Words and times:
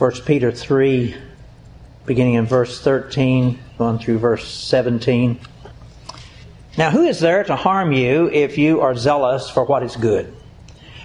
1 0.00 0.12
Peter 0.24 0.50
3, 0.50 1.14
beginning 2.06 2.32
in 2.32 2.46
verse 2.46 2.80
13, 2.80 3.58
going 3.76 3.98
through 3.98 4.18
verse 4.18 4.48
17. 4.48 5.38
Now, 6.78 6.90
who 6.90 7.04
is 7.04 7.20
there 7.20 7.44
to 7.44 7.54
harm 7.54 7.92
you 7.92 8.30
if 8.30 8.56
you 8.56 8.80
are 8.80 8.94
zealous 8.94 9.50
for 9.50 9.66
what 9.66 9.82
is 9.82 9.96
good? 9.96 10.34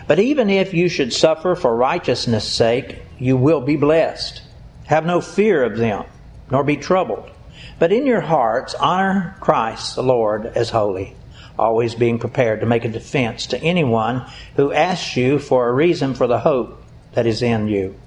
But 0.07 0.19
even 0.19 0.49
if 0.49 0.73
you 0.73 0.87
should 0.87 1.11
suffer 1.11 1.55
for 1.55 1.75
righteousness' 1.75 2.47
sake, 2.47 3.01
you 3.19 3.35
will 3.35 3.59
be 3.59 3.75
blessed. 3.75 4.41
Have 4.85 5.05
no 5.05 5.19
fear 5.19 5.65
of 5.65 5.75
them, 5.75 6.05
nor 6.49 6.63
be 6.63 6.77
troubled. 6.77 7.29
But 7.77 7.91
in 7.91 8.05
your 8.05 8.21
hearts, 8.21 8.75
honor 8.75 9.35
Christ 9.41 9.97
the 9.97 10.03
Lord 10.03 10.45
as 10.45 10.69
holy, 10.69 11.17
always 11.59 11.95
being 11.95 12.17
prepared 12.17 12.61
to 12.61 12.65
make 12.65 12.85
a 12.85 12.89
defense 12.89 13.47
to 13.47 13.61
anyone 13.61 14.25
who 14.55 14.71
asks 14.71 15.17
you 15.17 15.37
for 15.37 15.67
a 15.67 15.73
reason 15.73 16.13
for 16.13 16.27
the 16.27 16.39
hope 16.39 16.81
that 17.11 17.27
is 17.27 17.41
in 17.41 17.67
you. 17.67 17.99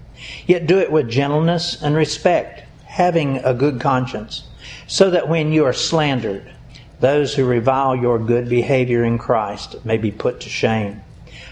Yet 0.47 0.67
do 0.67 0.79
it 0.79 0.91
with 0.91 1.09
gentleness 1.09 1.81
and 1.83 1.95
respect, 1.95 2.65
having 2.85 3.39
a 3.39 3.55
good 3.55 3.81
conscience, 3.81 4.45
so 4.87 5.11
that 5.11 5.29
when 5.29 5.53
you 5.53 5.65
are 5.65 5.73
slandered, 5.73 6.51
those 7.01 7.35
who 7.35 7.45
revile 7.45 7.95
your 7.95 8.19
good 8.19 8.49
behavior 8.49 9.05
in 9.05 9.19
Christ 9.19 9.85
may 9.85 9.99
be 9.99 10.11
put 10.11 10.41
to 10.41 10.49
shame. 10.49 11.01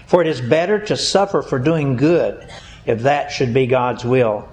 For 0.05 0.21
it 0.21 0.27
is 0.27 0.41
better 0.41 0.79
to 0.85 0.97
suffer 0.97 1.41
for 1.41 1.59
doing 1.59 1.95
good, 1.95 2.47
if 2.85 3.01
that 3.03 3.31
should 3.31 3.53
be 3.53 3.67
God's 3.67 4.03
will, 4.03 4.47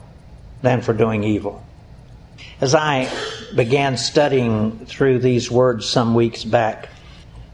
than 0.62 0.80
for 0.80 0.92
doing 0.92 1.24
evil. 1.24 1.64
As 2.60 2.74
I 2.74 3.08
began 3.54 3.96
studying 3.96 4.86
through 4.86 5.18
these 5.20 5.50
words 5.50 5.88
some 5.88 6.14
weeks 6.14 6.44
back, 6.44 6.88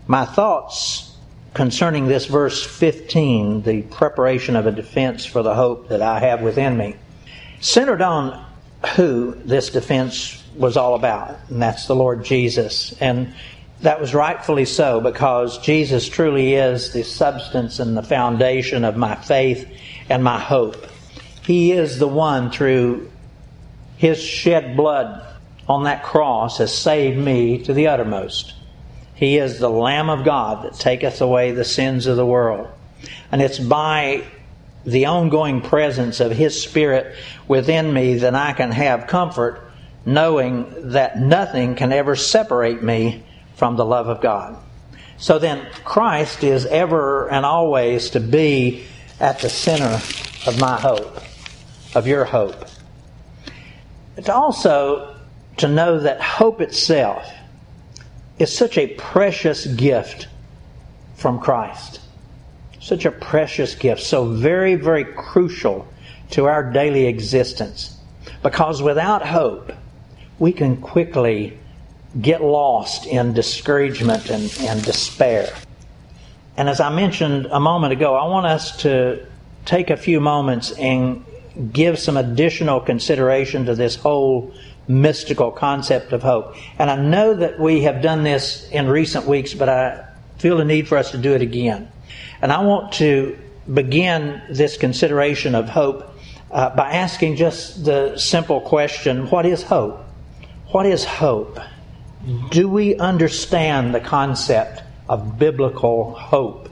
my 0.07 0.25
thoughts 0.25 1.10
concerning 1.55 2.07
this 2.07 2.27
verse 2.27 2.65
15, 2.65 3.63
the 3.63 3.83
preparation 3.83 4.57
of 4.57 4.67
a 4.67 4.73
defense 4.73 5.27
for 5.27 5.43
the 5.43 5.55
hope 5.55 5.89
that 5.89 6.03
I 6.03 6.21
have 6.21 6.43
within 6.43 6.77
me, 6.77 6.97
centered 7.61 8.03
on 8.03 8.45
who 8.97 9.35
this 9.45 9.71
defense 9.71 10.43
was 10.57 10.77
all 10.77 10.95
about, 10.95 11.37
and 11.49 11.61
that's 11.61 11.87
the 11.87 11.95
Lord 11.95 12.25
Jesus. 12.25 12.93
And 13.01 13.35
that 13.83 14.01
was 14.01 14.15
rightfully 14.15 14.65
so 14.65 15.01
because 15.01 15.59
Jesus 15.59 16.09
truly 16.09 16.55
is 16.55 16.93
the 16.93 17.03
substance 17.03 17.79
and 17.79 17.97
the 17.97 18.03
foundation 18.03 18.85
of 18.85 18.97
my 18.97 19.15
faith 19.17 19.69
and 20.09 20.23
my 20.23 20.39
hope. 20.39 20.87
He 21.45 21.73
is 21.73 21.99
the 21.99 22.09
one 22.09 22.51
through 22.51 23.11
his 23.97 24.23
shed 24.23 24.77
blood 24.77 25.27
on 25.69 25.85
that 25.85 26.03
cross 26.03 26.59
has 26.59 26.77
saved 26.77 27.19
me 27.19 27.59
to 27.65 27.73
the 27.73 27.87
uttermost. 27.87 28.55
He 29.21 29.37
is 29.37 29.59
the 29.59 29.69
Lamb 29.69 30.09
of 30.09 30.25
God 30.25 30.65
that 30.65 30.81
taketh 30.81 31.21
away 31.21 31.53
the 31.53 31.63
sins 31.63 32.07
of 32.07 32.17
the 32.17 32.25
world. 32.25 32.69
And 33.31 33.43
it's 33.43 33.59
by 33.59 34.25
the 34.87 35.07
ongoing 35.07 35.61
presence 35.61 36.21
of 36.21 36.33
His 36.33 36.63
Spirit 36.63 37.15
within 37.47 37.93
me 37.93 38.15
that 38.15 38.35
I 38.35 38.55
can 38.55 38.71
have 38.71 39.09
comfort 39.09 39.71
knowing 40.07 40.93
that 40.93 41.21
nothing 41.21 41.75
can 41.75 41.93
ever 41.93 42.17
separate 42.17 42.83
me 42.83 43.23
from 43.57 43.77
the 43.77 43.85
love 43.85 44.09
of 44.09 44.23
God. 44.23 44.57
So 45.19 45.39
then, 45.39 45.67
Christ 45.85 46.43
is 46.43 46.65
ever 46.65 47.31
and 47.31 47.45
always 47.45 48.09
to 48.11 48.21
be 48.21 48.87
at 49.21 49.41
the 49.41 49.51
center 49.51 50.01
of 50.47 50.59
my 50.59 50.81
hope, 50.81 51.21
of 51.95 52.07
your 52.07 52.25
hope. 52.25 52.65
It's 54.17 54.31
also 54.31 55.15
to 55.59 55.69
know 55.69 56.01
that 56.01 56.23
hope 56.23 56.63
itself 56.63 57.31
is 58.41 58.57
such 58.57 58.79
a 58.79 58.87
precious 58.89 59.67
gift 59.67 60.27
from 61.15 61.39
Christ. 61.39 62.01
Such 62.81 63.05
a 63.05 63.11
precious 63.11 63.75
gift. 63.75 64.03
So 64.03 64.25
very, 64.25 64.75
very 64.75 65.05
crucial 65.05 65.87
to 66.31 66.47
our 66.47 66.73
daily 66.73 67.07
existence. 67.07 67.97
Because 68.43 68.81
without 68.81 69.27
hope, 69.27 69.73
we 70.39 70.53
can 70.53 70.79
quickly 70.79 71.59
get 72.19 72.43
lost 72.43 73.07
in 73.07 73.35
discouragement 73.35 74.31
and, 74.31 74.51
and 74.61 74.83
despair. 74.83 75.53
And 76.57 76.69
as 76.69 76.81
I 76.81 76.89
mentioned 76.89 77.47
a 77.47 77.61
moment 77.61 77.93
ago, 77.93 78.15
I 78.15 78.27
want 78.27 78.47
us 78.47 78.79
to 78.79 79.27
take 79.67 79.91
a 79.91 79.97
few 79.97 80.19
moments 80.19 80.73
and 80.73 81.25
give 81.73 81.99
some 81.99 82.17
additional 82.17 82.81
consideration 82.81 83.67
to 83.67 83.75
this 83.75 83.97
whole 83.97 84.55
mystical 84.91 85.51
concept 85.51 86.13
of 86.13 86.23
hope. 86.23 86.57
And 86.79 86.91
I 86.91 86.97
know 86.97 87.35
that 87.35 87.59
we 87.59 87.83
have 87.83 88.03
done 88.03 88.25
this 88.25 88.69
in 88.71 88.89
recent 88.89 89.27
weeks, 89.27 89.55
but 89.55 89.69
I 89.69 90.05
feel 90.39 90.57
the 90.57 90.65
need 90.65 90.89
for 90.89 90.99
us 90.99 91.13
to 91.13 91.19
do 91.19 91.33
it 91.33 91.43
again. 91.43 91.91
And 92.43 92.53
I 92.53 92.63
want 92.63 92.93
to 92.95 93.39
begin 93.73 94.43
this 94.51 94.77
consideration 94.77 95.55
of 95.55 95.69
hope 95.69 96.13
uh, 96.51 96.75
by 96.75 96.95
asking 96.95 97.37
just 97.37 97.85
the 97.85 98.19
simple 98.19 98.61
question 98.61 99.31
what 99.31 99.47
is 99.47 99.63
hope? 99.63 100.05
What 100.69 100.87
is 100.87 101.05
hope? 101.05 101.61
Do 102.51 102.69
we 102.69 102.97
understand 102.97 103.95
the 103.95 104.01
concept 104.01 104.83
of 105.09 105.39
biblical 105.39 106.15
hope? 106.15 106.69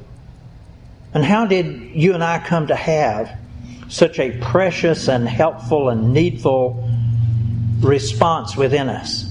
And 1.15 1.25
how 1.25 1.47
did 1.47 1.67
you 1.95 2.15
and 2.15 2.23
I 2.23 2.39
come 2.39 2.67
to 2.67 2.75
have 2.75 3.39
such 3.89 4.19
a 4.19 4.39
precious 4.41 5.09
and 5.09 5.29
helpful 5.29 5.89
and 5.89 6.13
needful 6.13 6.88
response 7.81 8.57
within 8.57 8.89
us. 8.89 9.25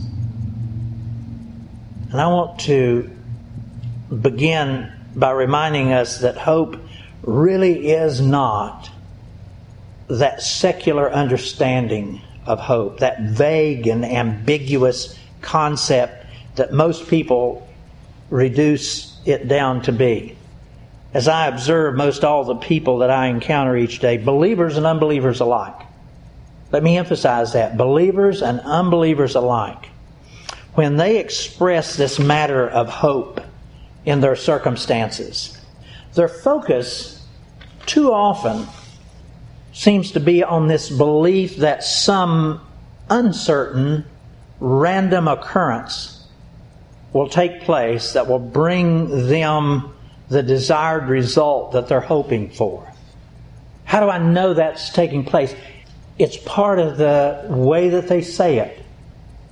And 2.11 2.21
I 2.21 2.27
want 2.27 2.61
to 2.61 3.09
begin 4.21 4.91
by 5.15 5.31
reminding 5.31 5.91
us 5.91 6.19
that 6.19 6.37
hope 6.37 6.77
really 7.23 7.89
is 7.89 8.21
not 8.21 8.89
that 10.07 10.41
secular 10.41 11.11
understanding 11.11 12.21
of 12.45 12.59
hope, 12.59 12.99
that 12.99 13.21
vague 13.21 13.87
and 13.87 14.05
ambiguous 14.05 15.17
concept 15.41 16.25
that 16.55 16.71
most 16.71 17.07
people 17.09 17.67
reduce 18.29 19.19
it 19.25 19.47
down 19.47 19.81
to 19.81 19.91
be. 19.91 20.37
As 21.13 21.27
I 21.27 21.47
observe 21.47 21.95
most 21.95 22.23
all 22.23 22.43
the 22.45 22.55
people 22.55 22.99
that 22.99 23.09
I 23.09 23.27
encounter 23.27 23.75
each 23.75 23.99
day, 23.99 24.17
believers 24.17 24.77
and 24.77 24.85
unbelievers 24.85 25.39
alike, 25.39 25.86
let 26.71 26.83
me 26.83 26.97
emphasize 26.97 27.53
that. 27.53 27.77
Believers 27.77 28.41
and 28.41 28.59
unbelievers 28.61 29.35
alike, 29.35 29.89
when 30.75 30.97
they 30.97 31.17
express 31.17 31.95
this 31.95 32.19
matter 32.19 32.69
of 32.69 32.89
hope 32.89 33.41
in 34.05 34.21
their 34.21 34.35
circumstances, 34.35 35.57
their 36.13 36.27
focus 36.27 37.25
too 37.85 38.11
often 38.11 38.67
seems 39.73 40.11
to 40.11 40.19
be 40.19 40.43
on 40.43 40.67
this 40.67 40.89
belief 40.89 41.57
that 41.57 41.83
some 41.83 42.61
uncertain, 43.09 44.05
random 44.59 45.27
occurrence 45.27 46.27
will 47.13 47.29
take 47.29 47.61
place 47.61 48.13
that 48.13 48.27
will 48.27 48.39
bring 48.39 49.27
them 49.27 49.93
the 50.29 50.43
desired 50.43 51.07
result 51.07 51.71
that 51.71 51.87
they're 51.87 52.01
hoping 52.01 52.49
for. 52.49 52.91
How 53.85 54.01
do 54.01 54.09
I 54.09 54.17
know 54.17 54.53
that's 54.53 54.89
taking 54.89 55.23
place? 55.23 55.55
It's 56.19 56.37
part 56.37 56.79
of 56.79 56.97
the 56.97 57.45
way 57.49 57.89
that 57.89 58.07
they 58.07 58.21
say 58.21 58.57
it, 58.59 58.83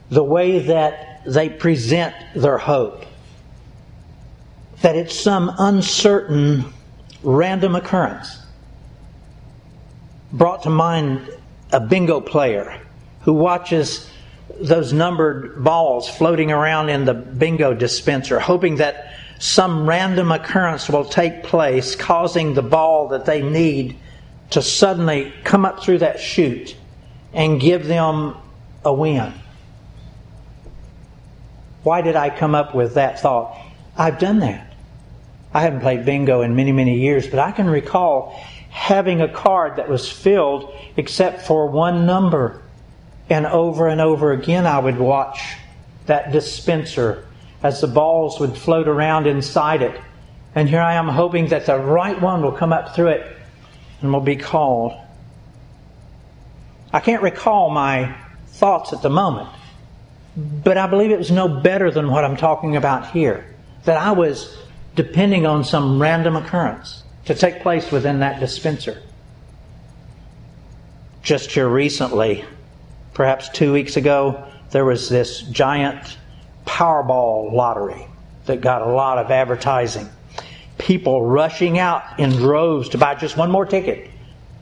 the 0.10 0.24
way 0.24 0.60
that 0.60 1.22
they 1.26 1.50
present 1.50 2.16
their 2.36 2.58
hope. 2.58 3.06
That 4.82 4.96
it's 4.96 5.18
some 5.18 5.54
uncertain, 5.58 6.66
random 7.24 7.76
occurrence. 7.76 8.40
Brought 10.32 10.64
to 10.64 10.70
mind 10.70 11.30
a 11.72 11.80
bingo 11.80 12.20
player 12.20 12.80
who 13.22 13.34
watches 13.34 14.10
those 14.60 14.94
numbered 14.94 15.64
balls 15.64 16.10
floating 16.10 16.52
around 16.52 16.90
in 16.90 17.06
the 17.06 17.14
bingo 17.14 17.74
dispenser, 17.74 18.40
hoping 18.40 18.78
that 18.78 19.14
some 19.40 19.88
random 19.88 20.32
occurrence 20.32 20.90
will 20.90 21.06
take 21.06 21.44
place, 21.44 21.96
causing 21.96 22.54
the 22.54 22.62
ball 22.62 23.10
that 23.10 23.26
they 23.26 23.42
need 23.42 23.98
to 24.52 24.62
suddenly 24.62 25.34
come 25.44 25.66
up 25.66 25.84
through 25.84 26.00
that 26.00 26.20
chute 26.20 26.76
and 27.34 27.60
give 27.60 27.86
them 27.88 28.36
a 28.84 28.94
win. 28.94 29.34
Why 31.84 32.02
did 32.02 32.16
I 32.16 32.30
come 32.30 32.56
up 32.56 32.74
with 32.74 32.96
that 32.96 33.20
thought? 33.20 33.60
I've 33.98 34.20
done 34.20 34.40
that. 34.40 34.74
I 35.54 35.62
haven't 35.62 35.82
played 35.82 36.06
bingo 36.06 36.42
in 36.42 36.56
many, 36.56 36.72
many 36.72 37.00
years, 37.00 37.28
but 37.28 37.40
I 37.40 37.52
can 37.52 37.70
recall 37.70 38.42
having 38.70 39.22
a 39.22 39.28
card 39.28 39.78
that 39.78 39.88
was 39.88 40.12
filled 40.12 40.74
except 40.98 41.44
for 41.44 41.68
one 41.68 42.06
number. 42.06 42.62
And 43.30 43.46
over 43.46 43.88
and 43.88 44.02
over 44.02 44.32
again, 44.32 44.68
I 44.68 44.80
would 44.80 44.98
watch 44.98 45.56
that 46.06 46.32
dispenser 46.32 47.26
as 47.64 47.82
the 47.82 47.88
balls 47.88 48.40
would 48.40 48.56
float 48.56 48.88
around 48.88 49.28
inside 49.28 49.82
it. 49.82 50.00
And 50.54 50.70
here 50.70 50.82
I 50.82 50.96
am 50.96 51.08
hoping 51.08 51.48
that 51.48 51.66
the 51.66 51.78
right 51.78 52.20
one 52.22 52.42
will 52.42 52.52
come 52.52 52.74
up 52.74 52.96
through 52.96 53.08
it 53.08 53.38
and 54.02 54.12
will 54.12 54.20
be 54.20 54.36
called. 54.36 54.94
I 56.94 57.00
can't 57.00 57.24
recall 57.24 57.70
my 57.70 58.16
thoughts 58.48 58.94
at 58.94 59.02
the 59.02 59.10
moment, 59.10 59.50
but 60.36 60.78
I 60.78 60.88
believe 60.88 61.12
it 61.12 61.18
was 61.18 61.32
no 61.32 61.48
better 61.48 61.92
than 61.92 62.10
what 62.10 62.24
I'm 62.24 62.38
talking 62.38 62.76
about 62.76 63.12
here. 63.12 63.46
That 63.84 63.98
I 63.98 64.12
was 64.12 64.58
depending 64.96 65.46
on 65.46 65.64
some 65.64 66.02
random 66.02 66.36
occurrence 66.36 67.04
to 67.26 67.36
take 67.36 67.62
place 67.62 67.92
within 67.92 68.20
that 68.20 68.40
dispenser. 68.40 69.02
just 71.26 71.52
here 71.52 71.68
recently, 71.68 72.46
perhaps 73.16 73.50
two 73.50 73.74
weeks 73.74 73.98
ago, 73.98 74.48
there 74.70 74.86
was 74.86 75.10
this 75.10 75.42
giant 75.42 76.18
Powerball 76.66 77.52
lottery 77.52 78.08
that 78.46 78.62
got 78.62 78.84
a 78.84 78.86
lot 78.86 79.18
of 79.18 79.32
advertising. 79.32 80.08
People 80.78 81.26
rushing 81.26 81.80
out 81.80 82.20
in 82.20 82.32
droves 82.32 82.90
to 82.90 82.98
buy 82.98 83.16
just 83.16 83.38
one 83.38 83.52
more 83.52 83.66
ticket, 83.66 84.10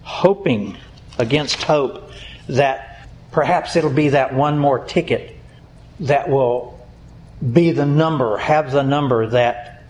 hoping 0.03 0.77
against 1.17 1.63
hope 1.63 2.11
that 2.47 3.07
perhaps 3.31 3.75
it'll 3.75 3.89
be 3.89 4.09
that 4.09 4.33
one 4.33 4.57
more 4.57 4.85
ticket 4.85 5.35
that 6.01 6.29
will 6.29 6.79
be 7.51 7.71
the 7.71 7.85
number, 7.85 8.37
have 8.37 8.71
the 8.71 8.83
number 8.83 9.27
that 9.27 9.83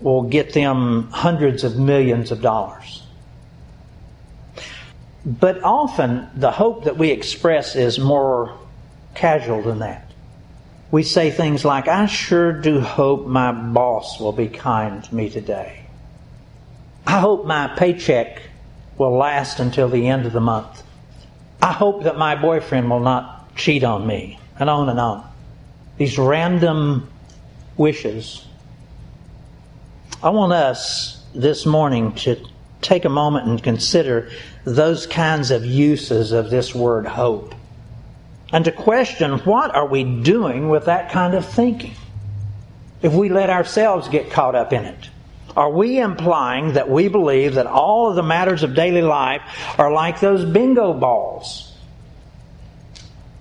will 0.00 0.22
get 0.22 0.52
them 0.52 1.08
hundreds 1.10 1.64
of 1.64 1.76
millions 1.76 2.30
of 2.30 2.40
dollars. 2.40 3.02
But 5.24 5.62
often 5.62 6.28
the 6.34 6.50
hope 6.50 6.84
that 6.84 6.96
we 6.96 7.10
express 7.10 7.76
is 7.76 7.98
more 7.98 8.58
casual 9.14 9.62
than 9.62 9.80
that. 9.80 10.09
We 10.90 11.02
say 11.04 11.30
things 11.30 11.64
like, 11.64 11.86
I 11.86 12.06
sure 12.06 12.52
do 12.52 12.80
hope 12.80 13.26
my 13.26 13.52
boss 13.52 14.18
will 14.18 14.32
be 14.32 14.48
kind 14.48 15.04
to 15.04 15.14
me 15.14 15.30
today. 15.30 15.86
I 17.06 17.20
hope 17.20 17.46
my 17.46 17.68
paycheck 17.68 18.42
will 18.98 19.16
last 19.16 19.60
until 19.60 19.88
the 19.88 20.08
end 20.08 20.26
of 20.26 20.32
the 20.32 20.40
month. 20.40 20.82
I 21.62 21.72
hope 21.72 22.04
that 22.04 22.18
my 22.18 22.34
boyfriend 22.34 22.90
will 22.90 23.00
not 23.00 23.54
cheat 23.56 23.84
on 23.84 24.06
me, 24.06 24.38
and 24.58 24.70
on 24.70 24.88
and 24.88 24.98
on. 24.98 25.30
These 25.96 26.18
random 26.18 27.08
wishes. 27.76 28.44
I 30.22 30.30
want 30.30 30.52
us 30.52 31.22
this 31.34 31.66
morning 31.66 32.14
to 32.16 32.36
take 32.80 33.04
a 33.04 33.10
moment 33.10 33.46
and 33.46 33.62
consider 33.62 34.30
those 34.64 35.06
kinds 35.06 35.50
of 35.50 35.64
uses 35.64 36.32
of 36.32 36.50
this 36.50 36.74
word 36.74 37.06
hope. 37.06 37.54
And 38.52 38.64
to 38.64 38.72
question 38.72 39.38
what 39.40 39.74
are 39.74 39.86
we 39.86 40.04
doing 40.04 40.68
with 40.68 40.86
that 40.86 41.10
kind 41.10 41.34
of 41.34 41.46
thinking 41.46 41.94
if 43.02 43.12
we 43.12 43.28
let 43.28 43.50
ourselves 43.50 44.08
get 44.08 44.30
caught 44.30 44.54
up 44.54 44.72
in 44.72 44.84
it. 44.84 45.10
Are 45.56 45.70
we 45.70 45.98
implying 45.98 46.74
that 46.74 46.88
we 46.88 47.08
believe 47.08 47.54
that 47.54 47.66
all 47.66 48.10
of 48.10 48.16
the 48.16 48.22
matters 48.22 48.62
of 48.62 48.74
daily 48.74 49.02
life 49.02 49.42
are 49.78 49.92
like 49.92 50.20
those 50.20 50.44
bingo 50.44 50.92
balls? 50.92 51.74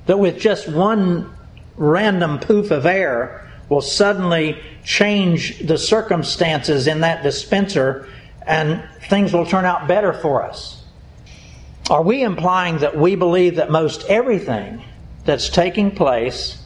That 0.05 0.17
with 0.17 0.39
just 0.39 0.67
one 0.67 1.31
random 1.75 2.39
poof 2.39 2.71
of 2.71 2.85
air 2.85 3.51
will 3.69 3.81
suddenly 3.81 4.59
change 4.83 5.59
the 5.59 5.77
circumstances 5.77 6.87
in 6.87 7.01
that 7.01 7.21
dispenser 7.21 8.07
and 8.41 8.83
things 9.07 9.31
will 9.31 9.45
turn 9.45 9.65
out 9.65 9.87
better 9.87 10.11
for 10.11 10.43
us? 10.43 10.83
Are 11.91 12.01
we 12.01 12.23
implying 12.23 12.79
that 12.79 12.97
we 12.97 13.15
believe 13.15 13.57
that 13.57 13.69
most 13.69 14.05
everything 14.05 14.83
that's 15.25 15.49
taking 15.49 15.91
place 15.91 16.57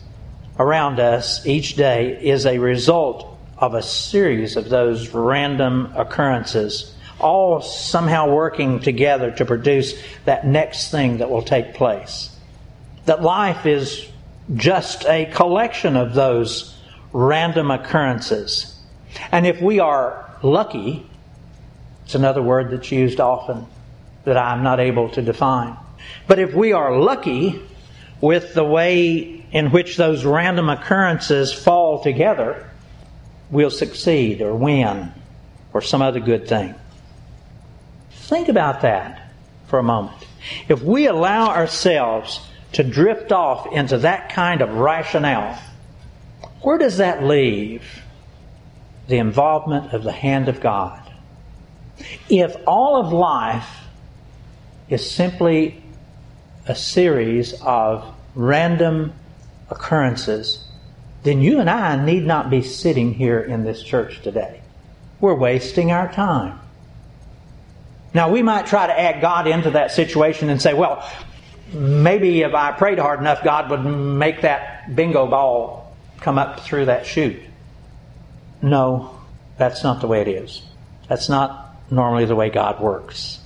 around 0.59 0.99
us 0.99 1.45
each 1.45 1.75
day 1.75 2.19
is 2.21 2.45
a 2.45 2.57
result 2.59 3.37
of 3.57 3.73
a 3.73 3.81
series 3.81 4.55
of 4.55 4.69
those 4.69 5.09
random 5.09 5.91
occurrences, 5.95 6.95
all 7.19 7.61
somehow 7.61 8.29
working 8.29 8.79
together 8.79 9.31
to 9.31 9.45
produce 9.45 9.93
that 10.25 10.45
next 10.45 10.91
thing 10.91 11.17
that 11.17 11.29
will 11.29 11.41
take 11.41 11.73
place. 11.73 12.35
That 13.05 13.21
life 13.21 13.65
is 13.65 14.07
just 14.55 15.05
a 15.05 15.25
collection 15.25 15.95
of 15.95 16.13
those 16.13 16.77
random 17.11 17.71
occurrences. 17.71 18.79
And 19.31 19.47
if 19.47 19.61
we 19.61 19.79
are 19.79 20.37
lucky, 20.41 21.07
it's 22.03 22.15
another 22.15 22.41
word 22.41 22.71
that's 22.71 22.91
used 22.91 23.19
often 23.19 23.65
that 24.25 24.37
I'm 24.37 24.63
not 24.63 24.79
able 24.79 25.09
to 25.11 25.21
define. 25.21 25.77
But 26.27 26.39
if 26.39 26.53
we 26.53 26.73
are 26.73 26.97
lucky 26.97 27.61
with 28.23 28.53
the 28.53 28.63
way 28.63 29.43
in 29.51 29.69
which 29.69 29.97
those 29.97 30.23
random 30.23 30.69
occurrences 30.69 31.51
fall 31.51 32.01
together, 32.01 32.69
we'll 33.51 33.69
succeed 33.69 34.41
or 34.41 34.55
win 34.55 35.11
or 35.73 35.81
some 35.81 36.01
other 36.01 36.21
good 36.21 36.47
thing. 36.47 36.73
Think 38.11 38.47
about 38.47 38.83
that 38.83 39.29
for 39.67 39.77
a 39.77 39.83
moment. 39.83 40.25
If 40.69 40.81
we 40.81 41.07
allow 41.07 41.49
ourselves 41.49 42.39
to 42.71 42.83
drift 42.85 43.33
off 43.33 43.67
into 43.73 43.97
that 43.97 44.29
kind 44.29 44.61
of 44.61 44.73
rationale, 44.73 45.61
where 46.61 46.77
does 46.77 46.99
that 46.99 47.25
leave 47.25 47.83
the 49.09 49.17
involvement 49.17 49.91
of 49.91 50.03
the 50.03 50.13
hand 50.13 50.47
of 50.47 50.61
God? 50.61 51.11
If 52.29 52.55
all 52.65 53.05
of 53.05 53.11
life 53.11 53.67
is 54.87 55.11
simply 55.11 55.82
a 56.67 56.75
series 56.75 57.53
of 57.61 58.05
random 58.35 59.13
occurrences, 59.69 60.63
then 61.23 61.41
you 61.41 61.59
and 61.59 61.69
I 61.69 62.03
need 62.03 62.25
not 62.25 62.49
be 62.49 62.61
sitting 62.61 63.13
here 63.13 63.39
in 63.39 63.63
this 63.63 63.81
church 63.81 64.21
today. 64.21 64.61
We're 65.19 65.35
wasting 65.35 65.91
our 65.91 66.11
time. 66.11 66.59
Now, 68.13 68.29
we 68.29 68.43
might 68.43 68.67
try 68.67 68.87
to 68.87 68.99
add 68.99 69.21
God 69.21 69.47
into 69.47 69.71
that 69.71 69.91
situation 69.91 70.49
and 70.49 70.61
say, 70.61 70.73
well, 70.73 71.09
maybe 71.73 72.41
if 72.41 72.53
I 72.53 72.71
prayed 72.71 72.99
hard 72.99 73.19
enough, 73.19 73.43
God 73.43 73.69
would 73.71 73.83
make 73.83 74.41
that 74.41 74.95
bingo 74.95 75.27
ball 75.27 75.95
come 76.19 76.37
up 76.37 76.59
through 76.59 76.85
that 76.85 77.05
chute. 77.05 77.41
No, 78.61 79.19
that's 79.57 79.83
not 79.83 80.01
the 80.01 80.07
way 80.07 80.21
it 80.21 80.27
is. 80.27 80.61
That's 81.09 81.27
not 81.27 81.75
normally 81.91 82.25
the 82.25 82.35
way 82.35 82.49
God 82.49 82.79
works. 82.79 83.39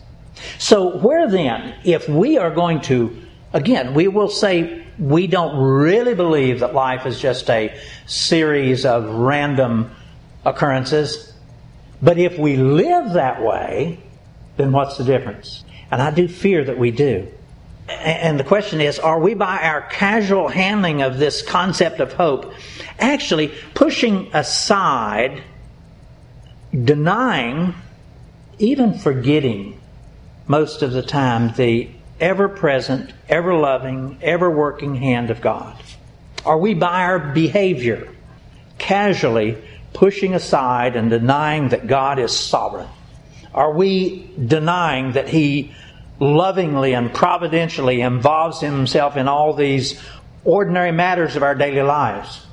So, 0.57 0.97
where 0.97 1.29
then, 1.29 1.75
if 1.83 2.07
we 2.09 2.37
are 2.37 2.51
going 2.51 2.81
to, 2.81 3.15
again, 3.53 3.93
we 3.93 4.07
will 4.07 4.29
say 4.29 4.85
we 4.99 5.27
don't 5.27 5.57
really 5.57 6.15
believe 6.15 6.61
that 6.61 6.73
life 6.73 7.05
is 7.05 7.19
just 7.19 7.49
a 7.49 7.77
series 8.05 8.85
of 8.85 9.05
random 9.09 9.91
occurrences, 10.45 11.33
but 12.01 12.17
if 12.17 12.37
we 12.37 12.57
live 12.57 13.13
that 13.13 13.41
way, 13.41 13.99
then 14.57 14.71
what's 14.71 14.97
the 14.97 15.03
difference? 15.03 15.63
And 15.91 16.01
I 16.01 16.11
do 16.11 16.27
fear 16.27 16.63
that 16.63 16.77
we 16.77 16.91
do. 16.91 17.27
And 17.87 18.39
the 18.39 18.43
question 18.43 18.81
is 18.81 18.99
are 18.99 19.19
we, 19.19 19.33
by 19.33 19.59
our 19.59 19.81
casual 19.81 20.49
handling 20.49 21.01
of 21.01 21.17
this 21.17 21.41
concept 21.41 21.99
of 21.99 22.13
hope, 22.13 22.53
actually 22.99 23.53
pushing 23.73 24.29
aside, 24.33 25.41
denying, 26.71 27.73
even 28.59 28.97
forgetting 28.97 29.76
most 30.47 30.81
of 30.81 30.91
the 30.91 31.01
time 31.01 31.53
the 31.55 31.89
ever 32.19 32.49
present, 32.49 33.13
ever 33.29 33.53
loving, 33.53 34.17
ever 34.21 34.49
working 34.49 34.95
hand 34.95 35.29
of 35.29 35.41
God? 35.41 35.77
Are 36.45 36.57
we, 36.57 36.73
by 36.73 37.03
our 37.03 37.19
behavior, 37.19 38.07
casually 38.77 39.57
pushing 39.93 40.33
aside 40.33 40.95
and 40.95 41.09
denying 41.09 41.69
that 41.69 41.87
God 41.87 42.19
is 42.19 42.37
sovereign? 42.37 42.87
Are 43.53 43.73
we 43.73 44.29
denying 44.43 45.13
that 45.13 45.27
He 45.27 45.73
lovingly 46.19 46.93
and 46.93 47.13
providentially 47.13 48.01
involves 48.01 48.61
Himself 48.61 49.17
in 49.17 49.27
all 49.27 49.53
these 49.53 50.01
ordinary 50.45 50.91
matters 50.91 51.35
of 51.35 51.43
our 51.43 51.55
daily 51.55 51.81
lives? 51.81 52.45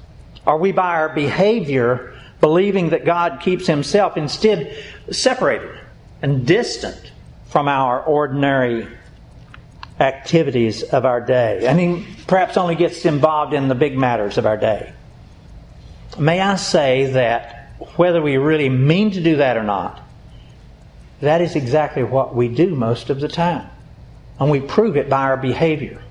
Are 0.47 0.59
we, 0.59 0.73
by 0.73 0.95
our 0.95 1.15
behavior, 1.15 2.15
believing 2.41 2.91
that 2.91 3.05
God 3.05 3.41
keeps 3.41 3.67
Himself 3.67 4.17
instead 4.17 4.77
separated 5.11 5.79
and 6.21 6.47
distant 6.47 7.13
from 7.55 7.69
our 7.69 8.03
ordinary 8.03 8.85
activities 10.01 10.83
of 10.83 11.05
our 11.05 11.21
day. 11.21 11.65
And 11.65 11.79
he 11.79 12.05
perhaps 12.27 12.57
only 12.57 12.75
gets 12.75 13.05
involved 13.05 13.55
in 13.55 13.69
the 13.69 13.77
big 13.77 13.97
matters 13.97 14.39
of 14.39 14.45
our 14.45 14.57
day. 14.57 14.93
May 16.19 16.41
I 16.41 16.57
say 16.57 17.13
that 17.13 17.71
whether 17.95 18.21
we 18.21 18.39
really 18.39 18.69
mean 18.69 19.13
to 19.13 19.23
do 19.23 19.37
that 19.37 19.57
or 19.57 19.63
not, 19.63 20.03
that 21.21 21.43
is 21.43 21.55
exactly 21.55 22.03
what 22.03 22.35
we 22.35 22.49
do 22.49 22.75
most 22.75 23.09
of 23.09 23.21
the 23.21 23.29
time. 23.29 23.71
And 24.41 24.51
we 24.51 24.59
prove 24.59 24.97
it 24.97 25.09
by 25.09 25.23
our 25.23 25.37
behavior. 25.37 26.03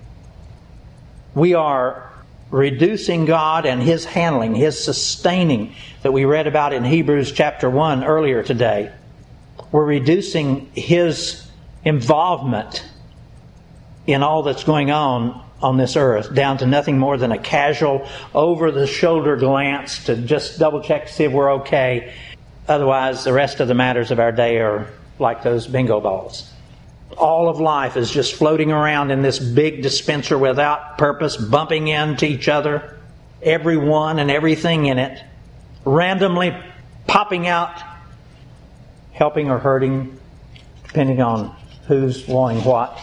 We 1.35 1.55
are 1.55 2.09
reducing 2.51 3.25
God 3.25 3.65
and 3.65 3.81
His 3.81 4.05
handling, 4.05 4.55
His 4.55 4.81
sustaining 4.81 5.75
that 6.03 6.13
we 6.13 6.23
read 6.23 6.47
about 6.47 6.71
in 6.71 6.85
Hebrews 6.85 7.33
chapter 7.33 7.69
1 7.69 8.05
earlier 8.05 8.43
today 8.43 8.93
we're 9.72 9.86
reducing 9.86 10.72
his 10.74 11.48
involvement 11.83 12.86
in 14.05 14.24
all 14.24 14.43
that's 14.43 14.63
going 14.63 14.91
on 14.91 15.43
on 15.62 15.77
this 15.77 15.95
earth 15.95 16.33
down 16.36 16.57
to 16.57 16.65
nothing 16.65 17.00
more 17.00 17.17
than 17.17 17.31
a 17.31 17.38
casual, 17.38 18.07
over 18.36 18.69
the 18.72 18.86
shoulder 18.86 19.38
glance 19.38 20.05
to 20.05 20.15
just 20.15 20.60
double 20.60 20.81
check 20.81 21.07
to 21.07 21.13
see 21.13 21.24
if 21.24 21.31
we're 21.31 21.53
okay. 21.53 22.13
Otherwise, 22.67 23.24
the 23.24 23.33
rest 23.33 23.60
of 23.60 23.67
the 23.67 23.74
matters 23.74 24.12
of 24.12 24.19
our 24.19 24.31
day 24.31 24.57
are 24.57 24.88
like 25.19 25.41
those 25.41 25.65
bingo 25.65 26.01
balls. 26.01 26.50
All 27.17 27.48
of 27.48 27.60
life 27.60 27.95
is 27.95 28.12
just 28.12 28.36
floating 28.36 28.72
around 28.72 29.12
in 29.12 29.22
this 29.22 29.39
big 29.39 29.81
dispenser 29.81 30.38
without 30.38 30.98
purpose, 30.98 31.38
bumping 31.38 31.88
into 31.88 32.25
each 32.25 32.50
other, 32.50 32.98
everyone 33.41 34.19
and 34.19 34.29
everything 34.29 34.88
in 34.88 35.00
it, 35.00 35.24
randomly 35.86 36.57
popping 37.07 37.48
out 37.48 37.81
helping 39.13 39.50
or 39.50 39.60
hurting, 39.60 40.20
depending 40.88 41.22
on 41.22 41.55
who's 41.88 42.27
wanting 42.27 42.63
what. 42.63 43.00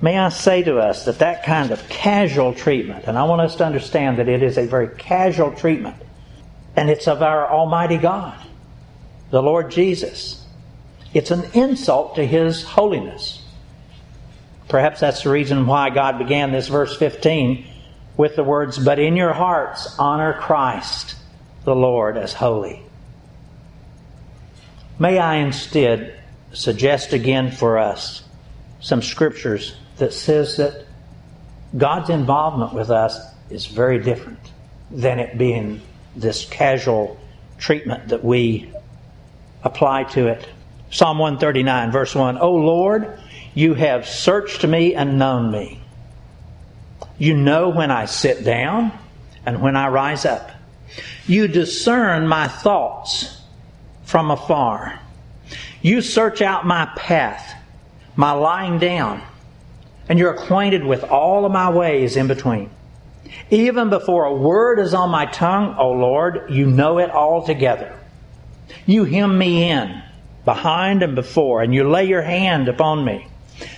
May 0.00 0.18
I 0.18 0.28
say 0.28 0.62
to 0.64 0.78
us 0.78 1.06
that 1.06 1.20
that 1.20 1.44
kind 1.44 1.70
of 1.70 1.88
casual 1.88 2.52
treatment, 2.52 3.04
and 3.06 3.16
I 3.16 3.24
want 3.24 3.40
us 3.40 3.56
to 3.56 3.64
understand 3.64 4.18
that 4.18 4.28
it 4.28 4.42
is 4.42 4.58
a 4.58 4.66
very 4.66 4.88
casual 4.88 5.52
treatment, 5.52 5.96
and 6.74 6.90
it's 6.90 7.08
of 7.08 7.22
our 7.22 7.50
Almighty 7.50 7.96
God, 7.96 8.38
the 9.30 9.42
Lord 9.42 9.70
Jesus. 9.70 10.44
It's 11.14 11.30
an 11.30 11.44
insult 11.54 12.16
to 12.16 12.26
His 12.26 12.62
holiness. 12.62 13.42
Perhaps 14.68 15.00
that's 15.00 15.22
the 15.22 15.30
reason 15.30 15.66
why 15.66 15.90
God 15.90 16.18
began 16.18 16.52
this 16.52 16.68
verse 16.68 16.96
15 16.96 17.64
with 18.16 18.36
the 18.36 18.44
words, 18.44 18.78
But 18.78 18.98
in 18.98 19.16
your 19.16 19.32
hearts 19.32 19.96
honor 19.98 20.34
Christ 20.34 21.16
the 21.64 21.74
Lord 21.74 22.16
as 22.16 22.32
holy. 22.32 22.85
May 24.98 25.18
I 25.18 25.36
instead 25.36 26.18
suggest 26.52 27.12
again 27.12 27.50
for 27.50 27.78
us 27.78 28.22
some 28.80 29.02
scriptures 29.02 29.76
that 29.98 30.14
says 30.14 30.56
that 30.56 30.86
God's 31.76 32.08
involvement 32.08 32.72
with 32.72 32.90
us 32.90 33.18
is 33.50 33.66
very 33.66 33.98
different 33.98 34.38
than 34.90 35.18
it 35.18 35.36
being 35.36 35.82
this 36.14 36.46
casual 36.46 37.18
treatment 37.58 38.08
that 38.08 38.24
we 38.24 38.72
apply 39.62 40.04
to 40.04 40.28
it. 40.28 40.48
Psalm 40.90 41.18
139, 41.18 41.90
verse 41.90 42.14
1 42.14 42.38
O 42.38 42.54
Lord, 42.54 43.18
you 43.54 43.74
have 43.74 44.08
searched 44.08 44.64
me 44.64 44.94
and 44.94 45.18
known 45.18 45.50
me. 45.50 45.80
You 47.18 47.36
know 47.36 47.68
when 47.68 47.90
I 47.90 48.06
sit 48.06 48.44
down 48.44 48.92
and 49.44 49.60
when 49.60 49.76
I 49.76 49.88
rise 49.88 50.24
up. 50.24 50.50
You 51.26 51.48
discern 51.48 52.28
my 52.28 52.48
thoughts 52.48 53.35
from 54.06 54.30
afar. 54.30 54.98
You 55.82 56.00
search 56.00 56.40
out 56.40 56.66
my 56.66 56.90
path, 56.96 57.54
my 58.16 58.32
lying 58.32 58.78
down 58.78 59.22
and 60.08 60.18
you're 60.18 60.32
acquainted 60.32 60.84
with 60.84 61.04
all 61.04 61.44
of 61.44 61.52
my 61.52 61.70
ways 61.70 62.16
in 62.16 62.28
between. 62.28 62.70
Even 63.50 63.90
before 63.90 64.24
a 64.24 64.34
word 64.34 64.78
is 64.78 64.94
on 64.94 65.10
my 65.10 65.26
tongue, 65.26 65.74
O 65.78 65.90
Lord, 65.92 66.50
you 66.50 66.66
know 66.66 66.98
it 66.98 67.10
altogether. 67.10 67.98
You 68.86 69.04
hem 69.04 69.36
me 69.36 69.68
in, 69.68 70.02
behind 70.44 71.02
and 71.02 71.14
before, 71.14 71.62
and 71.62 71.74
you 71.74 71.88
lay 71.88 72.04
your 72.04 72.22
hand 72.22 72.68
upon 72.68 73.04
me. 73.04 73.26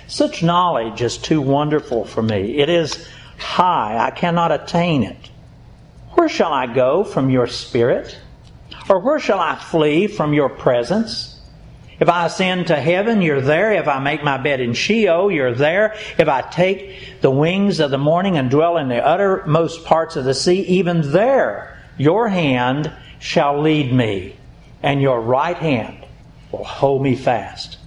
Such 0.07 0.43
knowledge 0.43 1.01
is 1.03 1.17
too 1.17 1.41
wonderful 1.41 2.05
for 2.05 2.23
me. 2.23 2.59
It 2.59 2.69
is 2.69 3.09
high, 3.39 3.97
I 3.99 4.11
cannot 4.11 4.53
attain 4.53 5.03
it. 5.03 5.31
Where 6.11 6.29
shall 6.29 6.53
I 6.53 6.67
go 6.67 7.05
from 7.05 7.31
your 7.31 7.47
spirit? 7.47 8.19
Or 8.89 8.99
where 8.99 9.19
shall 9.19 9.41
I 9.41 9.57
flee 9.57 10.07
from 10.07 10.33
your 10.33 10.49
presence? 10.49 11.39
If 12.01 12.09
I 12.09 12.27
ascend 12.27 12.69
to 12.69 12.77
heaven, 12.77 13.23
you're 13.23 13.41
there. 13.41 13.73
If 13.73 13.89
I 13.89 13.99
make 13.99 14.23
my 14.23 14.39
bed 14.39 14.61
in 14.61 14.73
Sheol, 14.73 15.33
you're 15.33 15.55
there. 15.55 15.97
If 16.17 16.29
I 16.29 16.43
take 16.43 17.21
the 17.21 17.31
wings 17.31 17.81
of 17.81 17.91
the 17.91 17.99
morning 17.99 18.39
and 18.39 18.51
dwell 18.51 18.77
in 18.77 18.89
the 18.89 19.05
uttermost 19.05 19.85
parts 19.85 20.15
of 20.17 20.25
the 20.25 20.35
sea, 20.35 20.61
even 20.63 21.11
there 21.11 21.77
your 21.99 22.29
hand 22.29 22.93
shall 23.19 23.61
lead 23.61 23.93
me, 23.93 24.37
and 24.83 25.03
your 25.03 25.21
right 25.21 25.57
hand 25.57 26.07
will 26.53 26.65
hold 26.65 27.03
me 27.03 27.17
fast. 27.17 27.79